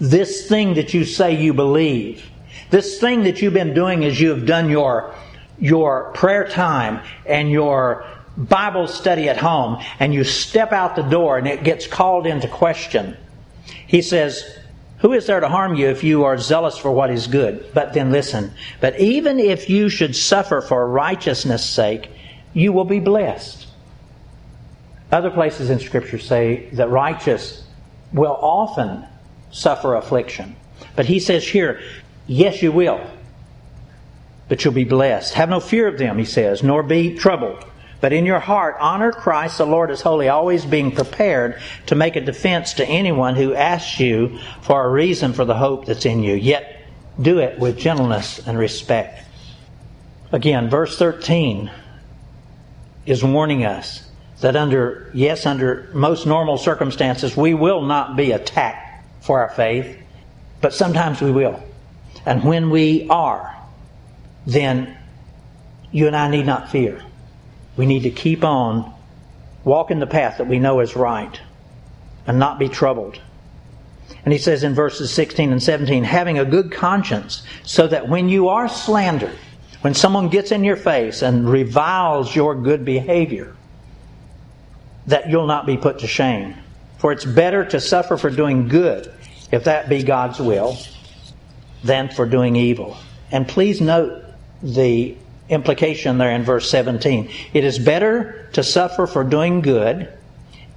This 0.00 0.48
thing 0.48 0.74
that 0.74 0.94
you 0.94 1.04
say 1.04 1.40
you 1.40 1.52
believe, 1.54 2.28
this 2.70 2.98
thing 2.98 3.24
that 3.24 3.42
you've 3.42 3.54
been 3.54 3.74
doing 3.74 4.04
as 4.04 4.20
you 4.20 4.30
have 4.30 4.46
done 4.46 4.70
your 4.70 5.14
your 5.58 6.10
prayer 6.12 6.48
time 6.48 7.00
and 7.24 7.50
your 7.50 8.04
Bible 8.36 8.88
study 8.88 9.28
at 9.28 9.36
home 9.36 9.82
and 10.00 10.14
you 10.14 10.24
step 10.24 10.72
out 10.72 10.96
the 10.96 11.02
door 11.02 11.38
and 11.38 11.46
it 11.46 11.62
gets 11.62 11.86
called 11.86 12.26
into 12.26 12.48
question, 12.48 13.16
he 13.86 14.02
says, 14.02 14.58
Who 14.98 15.12
is 15.12 15.26
there 15.26 15.40
to 15.40 15.48
harm 15.48 15.74
you 15.74 15.88
if 15.88 16.02
you 16.02 16.24
are 16.24 16.38
zealous 16.38 16.78
for 16.78 16.90
what 16.90 17.10
is 17.10 17.26
good? 17.26 17.64
But 17.74 17.92
then 17.92 18.10
listen, 18.10 18.52
but 18.80 18.98
even 18.98 19.38
if 19.38 19.68
you 19.68 19.88
should 19.88 20.16
suffer 20.16 20.60
for 20.60 20.88
righteousness' 20.88 21.64
sake, 21.64 22.10
you 22.54 22.72
will 22.72 22.84
be 22.84 23.00
blessed. 23.00 23.61
Other 25.12 25.30
places 25.30 25.70
in 25.70 25.78
Scripture 25.78 26.18
say 26.18 26.68
that 26.72 26.88
righteous 26.90 27.64
will 28.12 28.36
often 28.40 29.06
suffer 29.50 29.94
affliction. 29.94 30.56
But 30.96 31.06
he 31.06 31.20
says 31.20 31.46
here, 31.46 31.80
yes, 32.26 32.62
you 32.62 32.72
will 32.72 33.00
but 34.52 34.62
you'll 34.62 34.74
be 34.74 34.84
blessed. 34.84 35.32
Have 35.32 35.48
no 35.48 35.60
fear 35.60 35.88
of 35.88 35.96
them, 35.96 36.18
he 36.18 36.26
says, 36.26 36.62
nor 36.62 36.82
be 36.82 37.16
troubled. 37.16 37.64
But 38.02 38.12
in 38.12 38.26
your 38.26 38.38
heart, 38.38 38.76
honor 38.80 39.10
Christ 39.10 39.56
the 39.56 39.64
Lord 39.64 39.90
as 39.90 40.02
holy, 40.02 40.28
always 40.28 40.66
being 40.66 40.92
prepared 40.92 41.58
to 41.86 41.94
make 41.94 42.16
a 42.16 42.20
defense 42.20 42.74
to 42.74 42.84
anyone 42.84 43.34
who 43.34 43.54
asks 43.54 43.98
you 43.98 44.38
for 44.60 44.84
a 44.84 44.90
reason 44.90 45.32
for 45.32 45.46
the 45.46 45.54
hope 45.54 45.86
that's 45.86 46.04
in 46.04 46.22
you. 46.22 46.34
Yet 46.34 46.84
do 47.18 47.38
it 47.38 47.58
with 47.58 47.78
gentleness 47.78 48.46
and 48.46 48.58
respect. 48.58 49.24
Again, 50.32 50.68
verse 50.68 50.98
13 50.98 51.70
is 53.06 53.24
warning 53.24 53.64
us 53.64 54.06
that 54.42 54.56
under, 54.56 55.10
yes, 55.14 55.46
under 55.46 55.88
most 55.94 56.26
normal 56.26 56.58
circumstances, 56.58 57.36
we 57.36 57.54
will 57.54 57.82
not 57.82 58.16
be 58.16 58.32
attacked 58.32 59.04
for 59.24 59.40
our 59.40 59.50
faith, 59.50 59.98
but 60.60 60.74
sometimes 60.74 61.20
we 61.20 61.30
will. 61.30 61.62
And 62.26 62.44
when 62.44 62.70
we 62.70 63.08
are, 63.08 63.56
then 64.46 64.96
you 65.92 66.06
and 66.06 66.16
I 66.16 66.28
need 66.28 66.44
not 66.44 66.70
fear. 66.70 67.02
We 67.76 67.86
need 67.86 68.02
to 68.02 68.10
keep 68.10 68.44
on 68.44 68.92
walking 69.64 70.00
the 70.00 70.06
path 70.06 70.38
that 70.38 70.48
we 70.48 70.58
know 70.58 70.80
is 70.80 70.96
right 70.96 71.40
and 72.26 72.38
not 72.38 72.58
be 72.58 72.68
troubled. 72.68 73.20
And 74.24 74.32
he 74.32 74.38
says 74.38 74.64
in 74.64 74.74
verses 74.74 75.12
16 75.12 75.52
and 75.52 75.62
17, 75.62 76.04
having 76.04 76.38
a 76.38 76.44
good 76.44 76.72
conscience, 76.72 77.44
so 77.62 77.86
that 77.86 78.08
when 78.08 78.28
you 78.28 78.48
are 78.48 78.68
slandered, 78.68 79.38
when 79.82 79.94
someone 79.94 80.28
gets 80.28 80.52
in 80.52 80.64
your 80.64 80.76
face 80.76 81.22
and 81.22 81.48
reviles 81.48 82.34
your 82.34 82.54
good 82.54 82.84
behavior, 82.84 83.54
that 85.06 85.28
you'll 85.28 85.46
not 85.46 85.66
be 85.66 85.76
put 85.76 86.00
to 86.00 86.06
shame. 86.06 86.54
For 86.98 87.12
it's 87.12 87.24
better 87.24 87.64
to 87.64 87.80
suffer 87.80 88.16
for 88.16 88.30
doing 88.30 88.68
good, 88.68 89.12
if 89.50 89.64
that 89.64 89.88
be 89.88 90.02
God's 90.02 90.38
will, 90.38 90.78
than 91.82 92.08
for 92.08 92.26
doing 92.26 92.56
evil. 92.56 92.96
And 93.30 93.48
please 93.48 93.80
note 93.80 94.24
the 94.62 95.16
implication 95.48 96.18
there 96.18 96.30
in 96.30 96.44
verse 96.44 96.70
17. 96.70 97.30
It 97.52 97.64
is 97.64 97.78
better 97.78 98.48
to 98.52 98.62
suffer 98.62 99.06
for 99.06 99.24
doing 99.24 99.60
good 99.60 100.12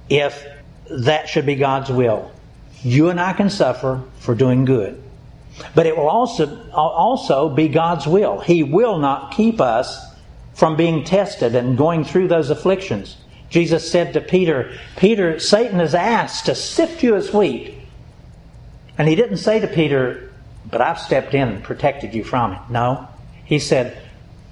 if 0.08 0.46
that 0.90 1.28
should 1.28 1.46
be 1.46 1.54
God's 1.54 1.90
will. 1.90 2.30
You 2.82 3.08
and 3.10 3.20
I 3.20 3.32
can 3.32 3.50
suffer 3.50 4.02
for 4.18 4.34
doing 4.34 4.64
good. 4.64 5.02
But 5.74 5.86
it 5.86 5.96
will 5.96 6.08
also, 6.08 6.70
also 6.72 7.48
be 7.48 7.68
God's 7.68 8.06
will. 8.06 8.40
He 8.40 8.62
will 8.62 8.98
not 8.98 9.32
keep 9.32 9.60
us 9.60 10.04
from 10.54 10.76
being 10.76 11.04
tested 11.04 11.54
and 11.54 11.78
going 11.78 12.04
through 12.04 12.28
those 12.28 12.50
afflictions. 12.50 13.16
Jesus 13.56 13.90
said 13.90 14.12
to 14.12 14.20
Peter, 14.20 14.76
Peter, 14.98 15.38
Satan 15.38 15.78
has 15.78 15.94
asked 15.94 16.44
to 16.44 16.54
sift 16.54 17.02
you 17.02 17.16
as 17.16 17.32
wheat. 17.32 17.72
And 18.98 19.08
he 19.08 19.14
didn't 19.14 19.38
say 19.38 19.60
to 19.60 19.66
Peter, 19.66 20.30
but 20.70 20.82
I've 20.82 21.00
stepped 21.00 21.32
in 21.32 21.48
and 21.48 21.64
protected 21.64 22.12
you 22.12 22.22
from 22.22 22.52
it. 22.52 22.58
No. 22.68 23.08
He 23.46 23.58
said, 23.58 23.96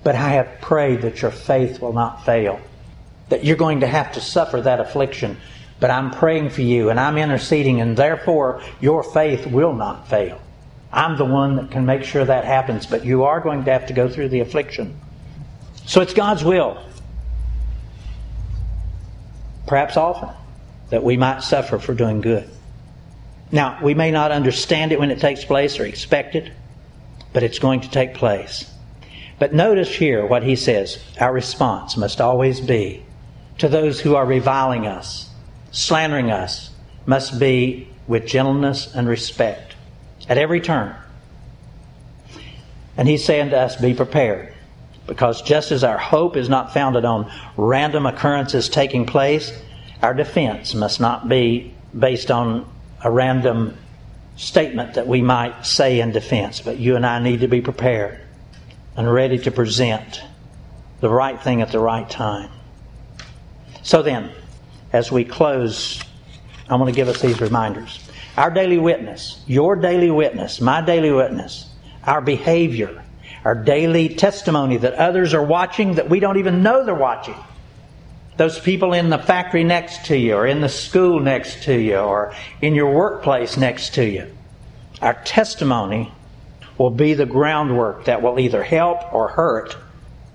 But 0.05 0.15
I 0.15 0.31
have 0.31 0.59
prayed 0.63 1.03
that 1.03 1.21
your 1.21 1.33
faith 1.33 1.83
will 1.83 1.93
not 1.93 2.25
fail, 2.25 2.59
that 3.29 3.45
you're 3.45 3.59
going 3.59 3.81
to 3.81 3.87
have 3.87 4.11
to 4.13 4.23
suffer 4.23 4.63
that 4.63 4.81
affliction. 4.81 5.37
But 5.81 5.91
I'm 5.91 6.11
praying 6.11 6.49
for 6.49 6.63
you 6.63 6.89
and 6.89 6.99
I'm 6.99 7.19
interceding, 7.19 7.83
and 7.83 7.99
therefore 7.99 8.63
your 8.81 9.03
faith 9.03 9.47
will 9.47 9.75
not 9.75 10.09
fail. 10.09 10.41
I'm 10.91 11.19
the 11.19 11.27
one 11.27 11.57
that 11.57 11.71
can 11.71 11.85
make 11.85 12.05
sure 12.05 12.25
that 12.25 12.47
happens, 12.47 12.87
but 12.87 13.05
you 13.05 13.25
are 13.25 13.41
going 13.41 13.67
to 13.67 13.71
have 13.71 13.85
to 13.89 13.93
go 13.93 14.09
through 14.09 14.31
the 14.31 14.41
affliction. 14.41 14.99
So 15.85 16.01
it's 16.01 16.15
God's 16.15 16.43
will, 16.43 16.83
perhaps 19.67 19.97
often, 19.97 20.31
that 20.91 21.03
we 21.03 21.17
might 21.17 21.43
suffer 21.43 21.79
for 21.79 21.95
doing 21.95 22.21
good. 22.21 22.49
Now, 23.51 23.79
we 23.83 23.95
may 23.95 24.11
not 24.11 24.33
understand 24.33 24.93
it 24.93 24.99
when 24.99 25.11
it 25.11 25.21
takes 25.21 25.45
place 25.45 25.79
or 25.79 25.85
expect 25.85 26.35
it, 26.35 26.53
but 27.33 27.43
it's 27.43 27.59
going 27.59 27.81
to 27.81 27.91
take 27.91 28.15
place. 28.15 28.71
But 29.39 29.53
notice 29.53 29.95
here 29.95 30.25
what 30.27 30.43
he 30.43 30.57
says 30.57 31.03
our 31.21 31.33
response 31.33 31.97
must 31.97 32.21
always 32.21 32.61
be 32.61 33.05
to 33.59 33.69
those 33.69 34.01
who 34.01 34.15
are 34.17 34.27
reviling 34.27 34.87
us, 34.87 35.29
slandering 35.71 36.31
us, 36.31 36.71
must 37.07 37.39
be 37.39 37.89
with 38.07 38.27
gentleness 38.27 38.95
and 38.95 39.09
respect. 39.09 39.75
at 40.27 40.39
every 40.39 40.61
turn. 40.61 40.95
And 42.97 43.07
he's 43.07 43.25
saying 43.25 43.51
to 43.51 43.59
us, 43.59 43.77
be 43.77 43.93
prepared. 43.93 44.54
Because 45.07 45.43
just 45.43 45.71
as 45.71 45.85
our 45.85 45.99
hope 45.99 46.37
is 46.37 46.49
not 46.49 46.73
founded 46.73 47.05
on 47.05 47.31
random 47.57 48.07
occurrences 48.07 48.69
taking 48.69 49.07
place, 49.07 49.53
our 50.03 50.15
defense 50.15 50.75
must 50.75 51.01
not 51.01 51.29
be 51.29 51.75
based 51.97 52.31
on 52.31 52.67
a 53.03 53.11
random 53.11 53.77
statement 54.37 54.95
that 54.95 55.07
we 55.07 55.23
might 55.23 55.67
say 55.67 56.01
in 56.01 56.11
defense. 56.11 56.61
But 56.61 56.79
you 56.79 56.97
and 56.97 57.05
I 57.05 57.19
need 57.21 57.41
to 57.41 57.49
be 57.49 57.61
prepared 57.61 58.21
and 58.97 59.13
ready 59.13 59.39
to 59.39 59.51
present 59.51 60.23
the 61.01 61.11
right 61.11 61.41
thing 61.41 61.61
at 61.61 61.71
the 61.71 61.79
right 61.79 62.09
time. 62.09 62.51
So 63.83 64.03
then, 64.03 64.31
as 64.93 65.13
we 65.13 65.25
close, 65.25 66.03
I 66.69 66.77
want 66.77 66.89
to 66.89 66.95
give 66.97 67.09
us 67.09 67.21
these 67.21 67.41
reminders. 67.41 68.09
Our 68.37 68.51
daily 68.51 68.79
witness, 68.79 69.43
your 69.47 69.77
daily 69.77 70.11
witness, 70.11 70.61
my 70.61 70.81
daily 70.81 71.13
witness, 71.13 71.69
our 72.05 72.21
behavior, 72.21 73.04
our 73.45 73.55
daily 73.55 74.09
testimony 74.09 74.79
that 74.79 74.95
others 74.95 75.35
are 75.35 75.45
watching 75.45 75.95
that 75.97 76.09
we 76.09 76.21
don't 76.21 76.39
even 76.39 76.63
know 76.63 76.85
they're 76.85 76.95
watching. 76.95 77.37
Those 78.37 78.59
people 78.59 78.95
in 78.95 79.11
the 79.11 79.19
factory 79.19 79.63
next 79.63 80.07
to 80.07 80.17
you, 80.17 80.35
or 80.35 80.47
in 80.47 80.61
the 80.61 80.69
school 80.69 81.21
next 81.21 81.65
to 81.65 81.79
you, 81.79 81.99
or 81.99 82.35
in 82.61 82.75
your 82.75 82.93
workplace 82.93 83.57
next 83.57 83.95
to 83.95 84.05
you. 84.05 84.35
Our 85.01 85.15
testimony 85.25 86.13
will 86.79 86.91
be 86.91 87.15
the 87.15 87.27
groundwork 87.27 88.07
that 88.07 88.23
will 88.23 88.41
either 88.41 88.65
help 88.65 89.13
or 89.13 89.29
hurt 89.29 89.77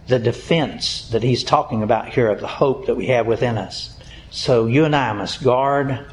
the 0.07 0.19
defense 0.19 1.09
that 1.09 1.23
he's 1.23 1.43
talking 1.43 1.83
about 1.83 2.09
here 2.09 2.29
of 2.29 2.39
the 2.39 2.47
hope 2.47 2.85
that 2.85 2.95
we 2.95 3.07
have 3.07 3.27
within 3.27 3.57
us. 3.57 3.97
So 4.31 4.67
you 4.67 4.85
and 4.85 4.95
I 4.95 5.11
must 5.13 5.43
guard 5.43 6.05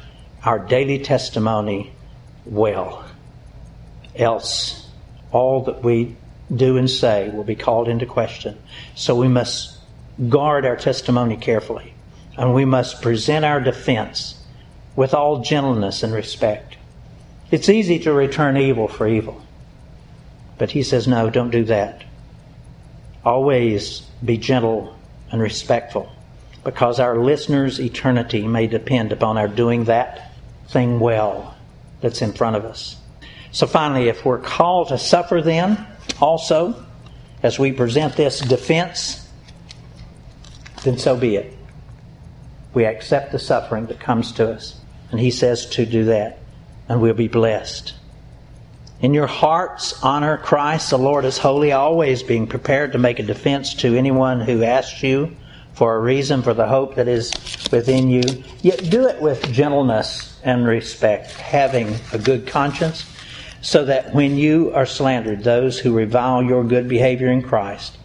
our 0.43 0.59
daily 0.59 0.99
testimony 0.99 1.93
well. 2.45 3.05
Else, 4.15 4.87
all 5.31 5.63
that 5.63 5.83
we 5.83 6.15
do 6.53 6.77
and 6.77 6.89
say 6.89 7.29
will 7.29 7.43
be 7.43 7.55
called 7.55 7.87
into 7.87 8.05
question. 8.05 8.57
So 8.95 9.15
we 9.15 9.27
must 9.27 9.77
guard 10.29 10.65
our 10.65 10.75
testimony 10.75 11.37
carefully. 11.37 11.93
And 12.37 12.53
we 12.53 12.65
must 12.65 13.01
present 13.01 13.45
our 13.45 13.59
defense 13.59 14.39
with 14.95 15.13
all 15.13 15.41
gentleness 15.41 16.03
and 16.03 16.13
respect. 16.13 16.77
It's 17.49 17.69
easy 17.69 17.99
to 17.99 18.13
return 18.13 18.57
evil 18.57 18.87
for 18.87 19.07
evil. 19.07 19.41
But 20.57 20.71
he 20.71 20.83
says, 20.83 21.07
no, 21.07 21.29
don't 21.29 21.51
do 21.51 21.63
that. 21.65 22.03
Always 23.23 24.01
be 24.23 24.37
gentle 24.37 24.95
and 25.31 25.41
respectful 25.41 26.11
because 26.63 26.99
our 26.99 27.17
listeners' 27.17 27.79
eternity 27.79 28.47
may 28.47 28.67
depend 28.67 29.11
upon 29.11 29.37
our 29.37 29.47
doing 29.47 29.85
that 29.85 30.31
thing 30.67 30.99
well 30.99 31.55
that's 32.01 32.21
in 32.21 32.33
front 32.33 32.55
of 32.55 32.65
us. 32.65 32.97
So 33.51 33.67
finally, 33.67 34.09
if 34.09 34.25
we're 34.25 34.39
called 34.39 34.89
to 34.89 34.97
suffer 34.97 35.41
then, 35.41 35.87
also, 36.21 36.85
as 37.43 37.59
we 37.59 37.71
present 37.71 38.15
this 38.15 38.39
defense, 38.39 39.27
then 40.83 40.97
so 40.97 41.15
be 41.15 41.35
it. 41.35 41.53
We 42.73 42.85
accept 42.85 43.31
the 43.31 43.39
suffering 43.39 43.87
that 43.87 43.99
comes 43.99 44.31
to 44.33 44.51
us. 44.51 44.79
And 45.11 45.19
he 45.19 45.31
says 45.31 45.65
to 45.71 45.85
do 45.85 46.05
that, 46.05 46.39
and 46.89 47.01
we'll 47.01 47.13
be 47.13 47.27
blessed. 47.27 47.93
In 48.99 49.13
your 49.13 49.27
hearts, 49.27 50.01
honor 50.03 50.37
Christ, 50.37 50.89
the 50.89 50.97
Lord 50.97 51.23
is 51.23 51.37
holy, 51.37 51.71
always 51.71 52.23
being 52.23 52.47
prepared 52.47 52.93
to 52.93 52.97
make 52.97 53.19
a 53.19 53.23
defense 53.23 53.75
to 53.75 53.95
anyone 53.95 54.41
who 54.41 54.63
asks 54.63 55.03
you 55.03 55.35
for 55.73 55.95
a 55.95 55.99
reason 55.99 56.41
for 56.41 56.55
the 56.55 56.65
hope 56.65 56.95
that 56.95 57.07
is 57.07 57.31
within 57.71 58.09
you. 58.09 58.23
Yet 58.61 58.89
do 58.89 59.07
it 59.07 59.21
with 59.21 59.53
gentleness 59.53 60.39
and 60.43 60.65
respect, 60.65 61.31
having 61.31 61.95
a 62.11 62.17
good 62.17 62.47
conscience, 62.47 63.05
so 63.67 63.83
that 63.83 64.13
when 64.15 64.37
you 64.37 64.71
are 64.73 64.85
slandered, 64.85 65.43
those 65.43 65.77
who 65.77 65.91
revile 65.91 66.41
your 66.41 66.63
good 66.63 66.87
behavior 66.87 67.27
in 67.27 67.41
Christ 67.41 67.97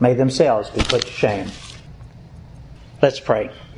may 0.00 0.14
themselves 0.14 0.70
be 0.70 0.80
put 0.80 1.02
to 1.02 1.12
shame. 1.12 1.50
Let's 3.02 3.20
pray. 3.20 3.50